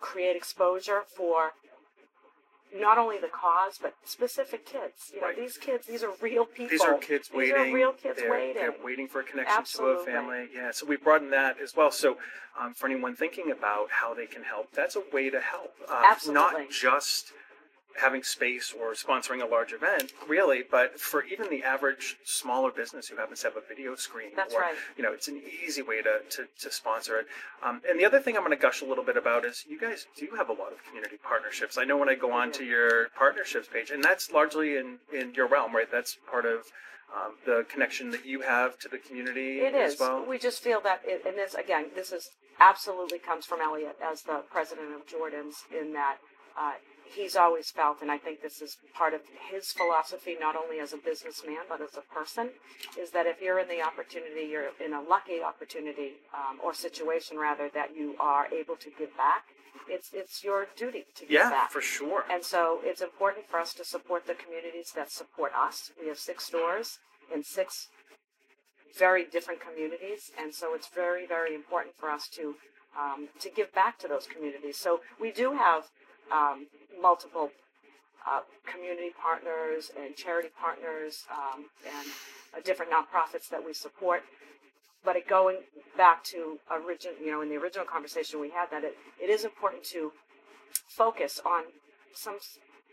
[0.00, 1.52] create exposure for
[2.74, 5.10] not only the cause but specific kids.
[5.12, 5.36] You know, Right.
[5.36, 6.68] these kids, these are real people.
[6.68, 7.54] These are kids These waiting.
[7.54, 8.54] These are real kids they're, waiting.
[8.54, 10.48] They're waiting for a connection to a family.
[10.54, 11.90] Yeah, so we broaden that as well.
[11.90, 12.18] So
[12.58, 15.74] um, for anyone thinking about how they can help, that's a way to help.
[15.88, 16.62] Uh, Absolutely.
[16.64, 17.32] Not just
[18.00, 23.08] having space or sponsoring a large event, really, but for even the average smaller business
[23.08, 24.74] who happens to have a video screen, That's or right.
[24.96, 27.26] you know, it's an easy way to, to, to sponsor it.
[27.62, 29.78] Um, and the other thing I'm going to gush a little bit about is you
[29.80, 31.76] guys do have a lot of community partnerships.
[31.78, 35.34] I know when I go on to your partnerships page, and that's largely in, in
[35.34, 35.90] your realm, right?
[35.90, 36.60] That's part of
[37.14, 40.00] um, the connection that you have to the community It as is.
[40.00, 40.24] well.
[40.28, 42.30] We just feel that, it, and this again, this is
[42.60, 45.64] absolutely comes from Eliot as the president of Jordan's.
[45.72, 46.16] In that
[46.58, 46.72] uh,
[47.14, 50.92] he's always felt, and I think this is part of his philosophy, not only as
[50.92, 52.50] a businessman but as a person,
[52.98, 57.38] is that if you're in the opportunity, you're in a lucky opportunity um, or situation
[57.38, 59.44] rather that you are able to give back.
[59.88, 61.70] It's it's your duty to give yeah, back.
[61.70, 62.24] for sure.
[62.30, 65.92] And so it's important for us to support the communities that support us.
[66.00, 66.98] We have six stores
[67.32, 67.88] in six
[68.98, 72.56] very different communities, and so it's very, very important for us to
[72.98, 74.76] um, to give back to those communities.
[74.76, 75.84] So we do have
[76.32, 76.66] um,
[77.00, 77.50] multiple
[78.26, 82.08] uh, community partners and charity partners um, and
[82.56, 84.22] uh, different nonprofits that we support.
[85.04, 85.58] But it going
[85.96, 89.44] back to origin, you know, in the original conversation we had, that it, it is
[89.44, 90.12] important to
[90.88, 91.62] focus on
[92.14, 92.38] some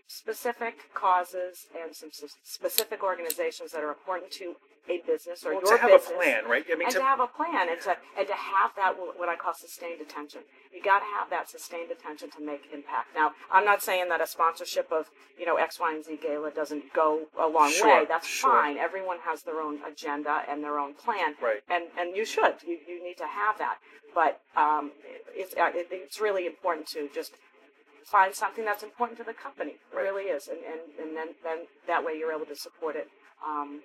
[0.07, 2.09] specific causes and some
[2.43, 4.55] specific organizations that are important to
[4.89, 6.65] a business or Well, your to have business a plan, right?
[6.71, 9.29] I mean, and to, to have a plan and to and to have that what
[9.29, 10.41] I call sustained attention.
[10.73, 13.15] You got to have that sustained attention to make impact.
[13.15, 15.09] Now, I'm not saying that a sponsorship of
[15.39, 18.05] you know X, Y, and Z gala doesn't go a long Sure, way.
[18.07, 18.51] That's sure.
[18.51, 18.77] fine.
[18.77, 21.61] Everyone has their own agenda and their own plan, Right.
[21.69, 22.55] and and you should.
[22.65, 23.77] You, you need to have that.
[24.13, 24.91] But um,
[25.33, 27.33] it's uh, it, it's really important to just
[28.05, 29.71] find something that's important to the company.
[29.71, 30.03] It Right.
[30.03, 31.57] really is, and and, and then then
[31.87, 33.09] that way you're able to support it.
[33.45, 33.81] Um,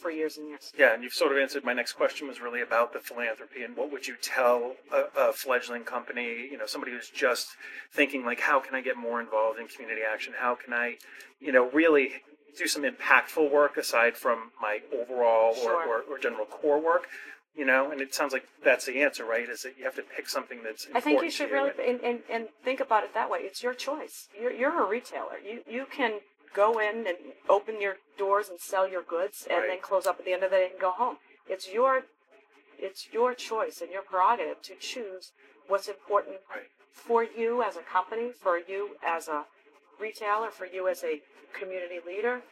[0.00, 0.72] for years and years.
[0.78, 3.76] Yeah, and you've sort of answered my next question was really about the philanthropy and
[3.76, 7.48] what would you tell a, a fledgling company, you know, somebody who's just
[7.92, 10.32] thinking like, how can I get more involved in community action?
[10.38, 10.96] How can I,
[11.40, 12.22] you know, really
[12.58, 15.86] do some impactful work aside from my overall Sure.
[15.86, 17.06] or, or, or general core work?
[17.56, 19.46] You know, and it sounds like that's the answer, right?
[19.48, 22.00] Is that you have to pick something that's I think you should really and- and,
[22.04, 23.40] and, and think about it that way.
[23.40, 24.28] It's your choice.
[24.40, 25.36] You're, you're a retailer.
[25.44, 26.20] You you can
[26.54, 27.16] go in and
[27.48, 30.50] open your doors and sell your goods, and then close up at the end of
[30.50, 31.16] the day and go home.
[31.48, 32.02] It's your
[32.78, 35.32] it's your choice and your prerogative to choose
[35.68, 36.68] what's important Right.
[36.92, 39.44] for you as a company, for you as a
[39.98, 41.20] retailer, for you as a
[41.52, 42.42] community leader.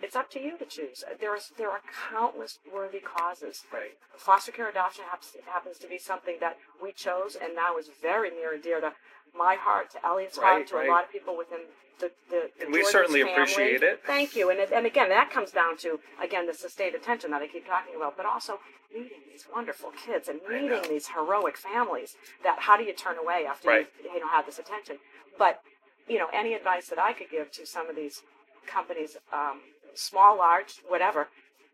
[0.00, 1.02] It's up to you to choose.
[1.20, 1.80] There's there are
[2.10, 3.96] countless worthy causes Right.
[4.16, 8.30] foster care adoption happens, happens to be something that we chose and now is very
[8.30, 8.94] near and dear to
[9.36, 10.88] my heart, to Eliot's Right, heart, to right.
[10.88, 11.60] a lot of people within
[12.00, 13.32] the, the, the And we Jordan's certainly family.
[13.34, 14.02] appreciate it.
[14.06, 14.50] Thank you.
[14.50, 17.66] And, it, and again, that comes down to, again, the sustained attention that I keep
[17.66, 18.58] talking about, but also
[18.92, 23.44] meeting these wonderful kids and meeting these heroic families that how do you turn away
[23.48, 23.86] after Right.
[24.04, 24.96] you, you know, have this attention?
[25.38, 25.62] But,
[26.08, 28.22] you know, any advice that I could give to some of these
[28.66, 29.60] companies, um,
[29.94, 31.28] small, large, whatever,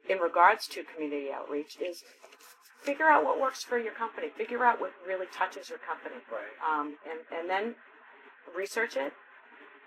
[0.09, 2.03] in regards to community outreach is
[2.81, 4.29] figure out what works for your company.
[4.37, 6.17] Figure out what really touches your company.
[6.31, 6.55] Right.
[6.63, 7.75] Um, and, and then
[8.57, 9.13] research it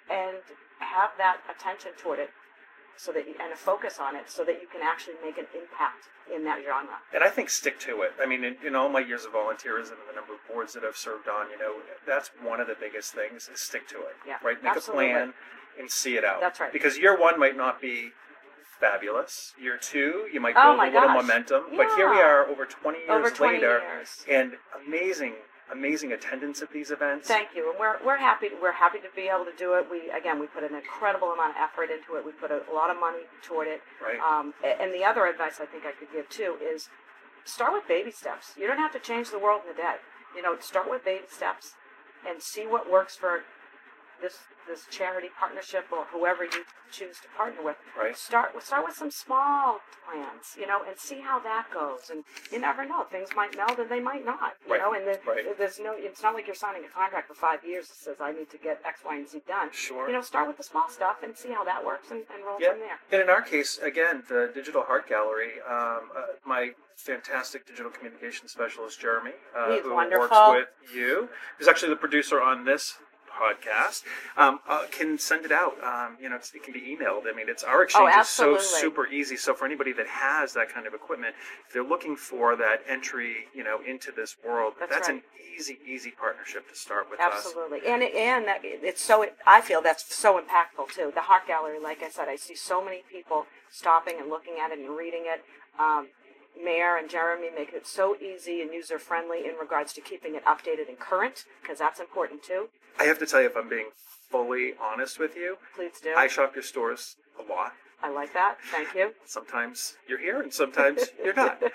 [0.09, 0.37] and
[0.79, 2.29] have that attention toward it
[2.97, 5.45] so that you, and a focus on it so that you can actually make an
[5.55, 6.97] impact in that genre.
[7.13, 8.11] And I think stick to it.
[8.21, 10.83] I mean, in, in all my years of volunteerism and the number of boards that
[10.83, 11.75] I've served on, you know,
[12.05, 14.15] that's one of the biggest things is stick to it.
[14.27, 14.61] Yeah, Right?
[14.61, 15.09] Make absolutely.
[15.11, 15.33] a plan
[15.79, 16.41] and see it out.
[16.41, 16.71] That's right.
[16.71, 18.11] Because year one might not be
[18.81, 19.53] fabulous.
[19.61, 21.21] Year two, you might Oh build my a little gosh.
[21.21, 21.63] momentum.
[21.77, 24.25] But here we are over 20 years Over 20 later years.
[24.29, 24.53] and
[24.85, 25.35] amazing,
[25.71, 27.27] amazing attendance at these events.
[27.27, 29.85] Thank you, and we're, we're happy we're happy to be able to do it.
[29.89, 32.25] We again we put an incredible amount of effort into it.
[32.25, 33.81] We put a, a lot of money toward it.
[34.03, 34.19] Right.
[34.19, 36.89] Um, and the other advice I think I could give too is
[37.45, 38.53] start with baby steps.
[38.57, 39.95] You don't have to change the world in a day.
[40.35, 41.73] You know, start with baby steps
[42.27, 43.41] and see what works for
[44.21, 47.75] this this charity partnership or whoever you choose to partner with.
[47.97, 48.15] Right.
[48.15, 52.09] Start with start with some small plans, you know, and see how that goes.
[52.11, 54.53] And you never know; things might meld and they might not.
[54.65, 54.81] You Right.
[54.81, 55.57] know, and the, Right.
[55.57, 55.93] there's no.
[55.97, 58.57] It's not like you're signing a contract for five years that says I need to
[58.57, 59.71] get X, Y, and Z done.
[59.71, 60.07] Sure.
[60.07, 62.57] You know, start with the small stuff and see how that works and, and roll
[62.59, 62.71] Yeah.
[62.71, 62.99] from there.
[63.11, 68.47] And in our case, again, the Digital Heart Gallery, um, uh, my fantastic digital communication
[68.47, 70.29] specialist, Jeremy, uh, who wonderful.
[70.29, 72.97] works with you, who's actually the producer on this
[73.41, 74.03] podcast,
[74.37, 75.73] um, uh, can send it out.
[75.83, 77.23] Um, you know, it's, it can be emailed.
[77.31, 79.37] I mean, it's our exchange is so Oh, super easy.
[79.37, 81.33] So for anybody that has that kind of equipment,
[81.67, 85.23] if they're looking for that entry, you know, into this world, That's an right.
[85.57, 87.33] easy, easy partnership to start with us.
[87.33, 89.25] Absolutely, and it, and that, it's so.
[89.47, 91.11] I feel that's so impactful too.
[91.13, 94.71] The Heart Gallery, like I said, I see so many people stopping and looking at
[94.71, 95.43] it and reading it.
[95.79, 96.07] Um,
[96.61, 100.43] MARE and Jeremy make it so easy and user friendly in regards to keeping it
[100.45, 102.67] updated and current, because that's important too.
[102.99, 103.89] I have to tell you, if I'm being
[104.29, 106.13] fully honest with you, Please do.
[106.15, 107.73] I shop your stores a lot.
[108.03, 108.57] I like that.
[108.71, 109.11] Thank you.
[109.25, 111.61] sometimes you're here and sometimes you're not.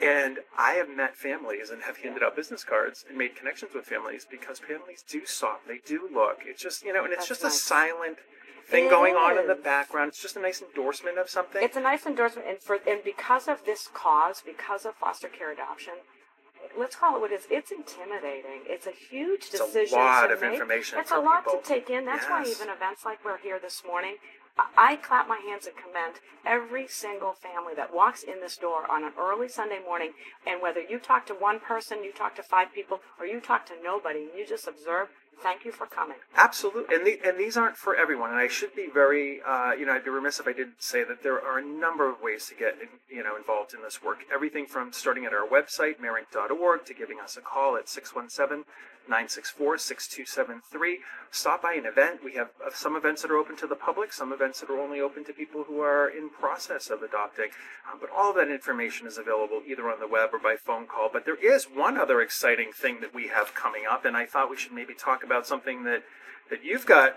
[0.00, 3.84] And I have met families and have handed out business cards and made connections with
[3.84, 6.38] families because families do shop, they do look.
[6.46, 7.56] It's just you know, and it's That's just nice.
[7.56, 8.18] a silent
[8.68, 9.64] thing It going on in the is.
[9.64, 10.10] background.
[10.10, 11.60] It's just a nice endorsement of something.
[11.64, 15.50] It's a nice endorsement, and for and because of this cause, because of foster care
[15.50, 15.94] adoption,
[16.78, 17.46] let's call it what it is.
[17.50, 18.62] It's intimidating.
[18.66, 19.82] It's a huge decision.
[19.82, 20.52] It's a lot to of make.
[20.54, 21.60] information It's a lot people.
[21.60, 22.04] to take in.
[22.04, 24.16] That's why even events like we're here this morning,
[24.58, 28.90] I- I clap my hands and commend every single family that walks in this door
[28.90, 30.14] on an early Sunday morning.
[30.46, 33.66] And whether you talk to one person, you talk to five people, or you talk
[33.66, 35.08] to nobody, and you just observe.
[35.42, 36.16] Thank you for coming.
[36.36, 38.30] Absolutely, and the, and these aren't for everyone.
[38.30, 41.04] And I should be very, uh, you know, I'd be remiss if I didn't say
[41.04, 42.74] that there are a number of ways to get,
[43.08, 44.18] you know, involved in this work.
[44.32, 48.64] Everything from starting at our website, mareinc.org, to giving us a call at 617
[49.08, 50.98] 964 6273.
[51.30, 52.24] Stop by an event.
[52.24, 54.78] We have uh, some events that are open to the public, some events that are
[54.78, 57.48] only open to people who are in process of adopting.
[57.86, 61.10] Uh, but all that information is available either on the web or by phone call.
[61.12, 64.50] But there is one other exciting thing that we have coming up, and I thought
[64.50, 66.02] we should maybe talk about something that,
[66.50, 67.16] that you've got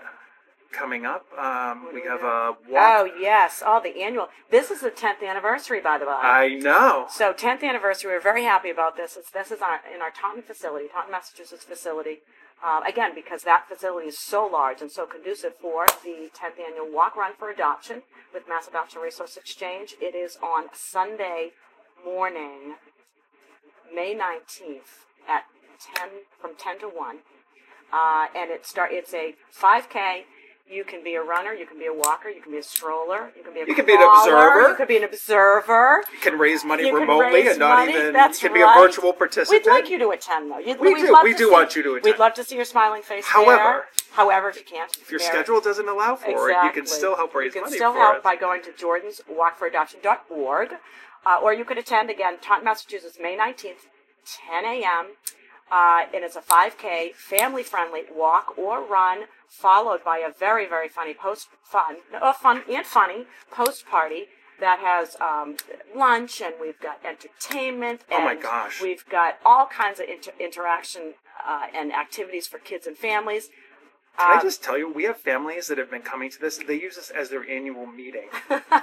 [0.72, 1.26] coming up.
[1.38, 2.82] Um, we have a walk.
[2.82, 4.28] Oh yes, all the annual.
[4.50, 6.12] This is the 10th anniversary, by the way.
[6.12, 7.06] I know.
[7.10, 9.16] So 10th anniversary, we're very happy about this.
[9.16, 12.18] It's, this is our, in our Taunton facility, Taunton, Massachusetts facility.
[12.64, 16.92] Um, again, because that facility is so large and so conducive for the 10th annual
[16.92, 19.96] Walk Run for Adoption with Mass Adoption Resource Exchange.
[20.00, 21.50] It is on Sunday
[22.04, 22.76] morning,
[23.92, 25.44] May 19th at
[25.96, 26.08] 10
[26.40, 27.18] from 10 to 1.
[27.92, 30.22] Uh, and it start it's a 5K.
[30.72, 33.30] You can be a runner, you can be a walker, you can be a stroller,
[33.36, 34.70] you can be a You can be an observer.
[34.70, 36.02] You could be an observer.
[36.10, 38.12] You can raise money You remotely raise and not money, even.
[38.14, 39.64] that's you can be a virtual participant.
[39.66, 40.58] We'd like you to attend, though.
[40.58, 41.12] You'd, We we'd do.
[41.12, 42.04] love We to do see- want you to attend.
[42.06, 43.26] We'd love to see your smiling face.
[43.26, 43.88] However- there.
[44.12, 45.28] however, if you can't, If your there.
[45.28, 47.46] schedule doesn't allow for it, you can still help raise money.
[47.48, 48.22] You can money still help it.
[48.22, 50.68] by going to jordanswalkforadoption.org,
[51.26, 53.86] uh, or you could attend again, Taunton, Massachusetts, May 19th,
[54.24, 55.06] 10 a.m.
[55.70, 59.24] Uh, and it's a 5K, family-friendly walk or run,
[59.62, 64.24] followed by a very, very funny post fun, uh, fun and funny post party
[64.60, 65.56] that has um,
[65.94, 68.00] lunch and we've got entertainment.
[68.10, 68.80] Oh my gosh.
[68.80, 71.14] We've got all kinds of inter- interaction
[71.46, 73.48] uh, and activities for kids and families.
[74.18, 76.58] Can Uh, I just tell you, we have families that have been coming to this.
[76.58, 78.28] They use this as their annual meeting.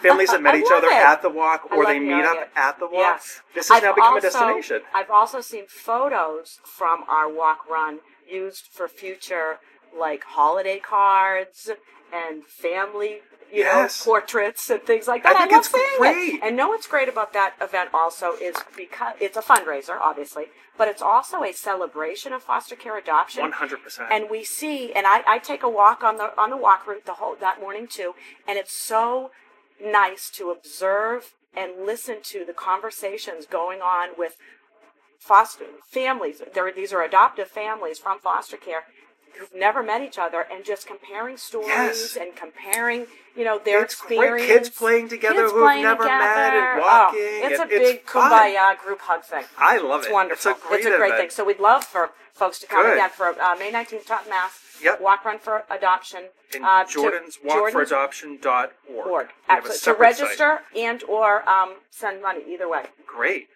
[0.02, 0.94] families that met each other it.
[0.94, 2.50] at the walk, or they meet up it.
[2.56, 2.94] at the walk.
[3.22, 3.42] Yes.
[3.56, 4.82] This has I've now become also- a destination.
[4.94, 9.60] I've also seen photos from our walk run used for future
[9.98, 11.70] like holiday cards
[12.14, 13.20] and family
[13.52, 14.06] you Yes.
[14.06, 15.36] know portraits and things like that.
[15.36, 16.34] I think love it's seeing great.
[16.36, 16.44] it.
[16.44, 20.46] And know what's great about that event also is because it's a fundraiser, obviously,
[20.78, 23.42] but it's also a celebration of foster care adoption.
[23.42, 24.10] One hundred percent.
[24.12, 27.06] And we see, and I, I take a walk on the on the walk route
[27.06, 28.14] the whole that morning too,
[28.48, 29.32] and it's so
[29.84, 34.38] nice to observe and listen to the conversations going on with
[35.18, 36.42] foster families.
[36.54, 38.84] There, these are adoptive families from foster care
[39.38, 42.16] who've never met each other, and just comparing stories Yes.
[42.18, 44.46] and comparing, you know, their It's great.
[44.48, 46.82] Kids playing together Kids who've playing never met and together.
[46.82, 47.20] walking.
[47.20, 48.32] Oh, it's It- a it's big fun.
[48.32, 49.46] kumbaya group hug thing.
[49.58, 50.14] I love It's it.
[50.14, 50.52] wonderful.
[50.52, 51.16] It's a great, great event.
[51.18, 51.30] thing.
[51.30, 52.94] So we'd love for folks to come Good.
[52.94, 54.60] again for uh, May 19th, Taunton, Mass.
[54.82, 55.02] Yep.
[55.02, 56.26] Walk Run for Adoption.
[56.56, 58.70] In uh, to Jordan's walkforadoption.org.
[59.08, 59.28] org.
[59.28, 59.72] We have Absolutely.
[59.72, 60.22] To separate site.
[60.24, 62.86] register and or um, send money, either way.
[63.06, 63.48] Great.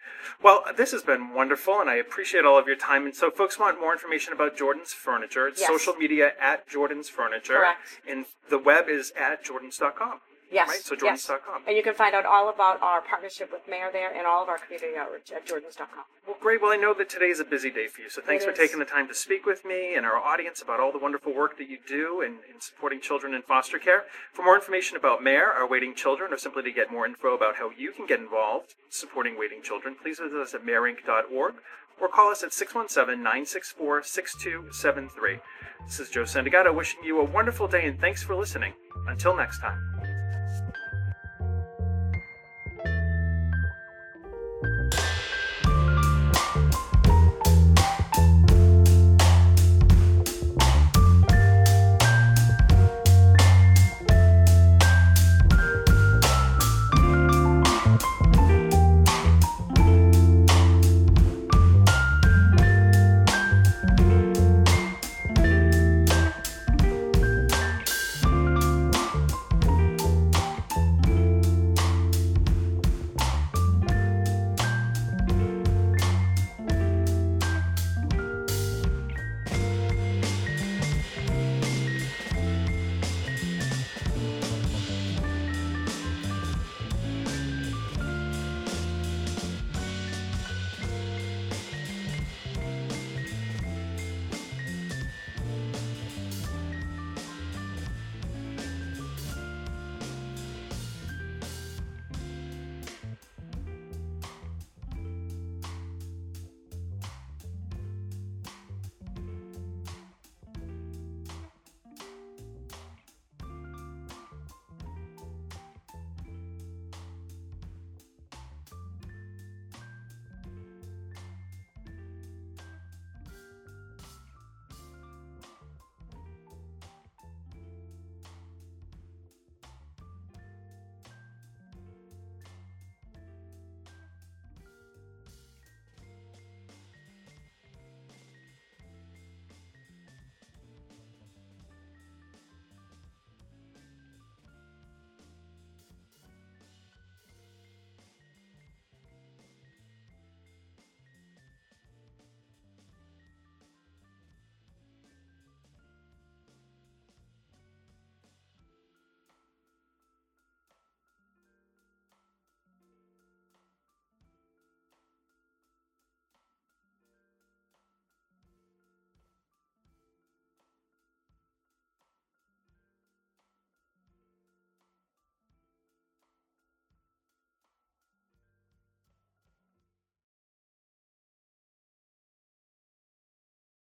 [0.41, 3.05] Well, this has been wonderful, and I appreciate all of your time.
[3.05, 5.47] And so, folks want more information about Jordan's Furniture.
[5.47, 5.69] It's Yes.
[5.69, 7.55] social media at Jordan's Furniture.
[7.57, 7.79] Correct.
[8.07, 10.19] And the web is at jordans.com.
[10.53, 10.69] Yes.
[10.69, 10.80] Right?
[10.80, 11.30] So yes.
[11.67, 14.49] And you can find out all about our partnership with MARE there and all of
[14.49, 16.05] our community outreach at jordans.com.
[16.27, 16.61] Well, great.
[16.61, 18.53] Well, I know that today is a busy day for you, so thanks It for
[18.53, 18.57] is.
[18.59, 21.57] taking the time to speak with me and our audience about all the wonderful work
[21.57, 24.03] that you do in, in supporting children in foster care.
[24.31, 27.55] For more information about MARE, our waiting children, or simply to get more info about
[27.55, 31.55] how you can get involved supporting waiting children, please visit us at mareinc.org
[32.01, 35.39] or call us at 617 964 6273.
[35.85, 38.73] This is Joe Sandagato wishing you a wonderful day and thanks for listening.
[39.07, 39.93] Until next time.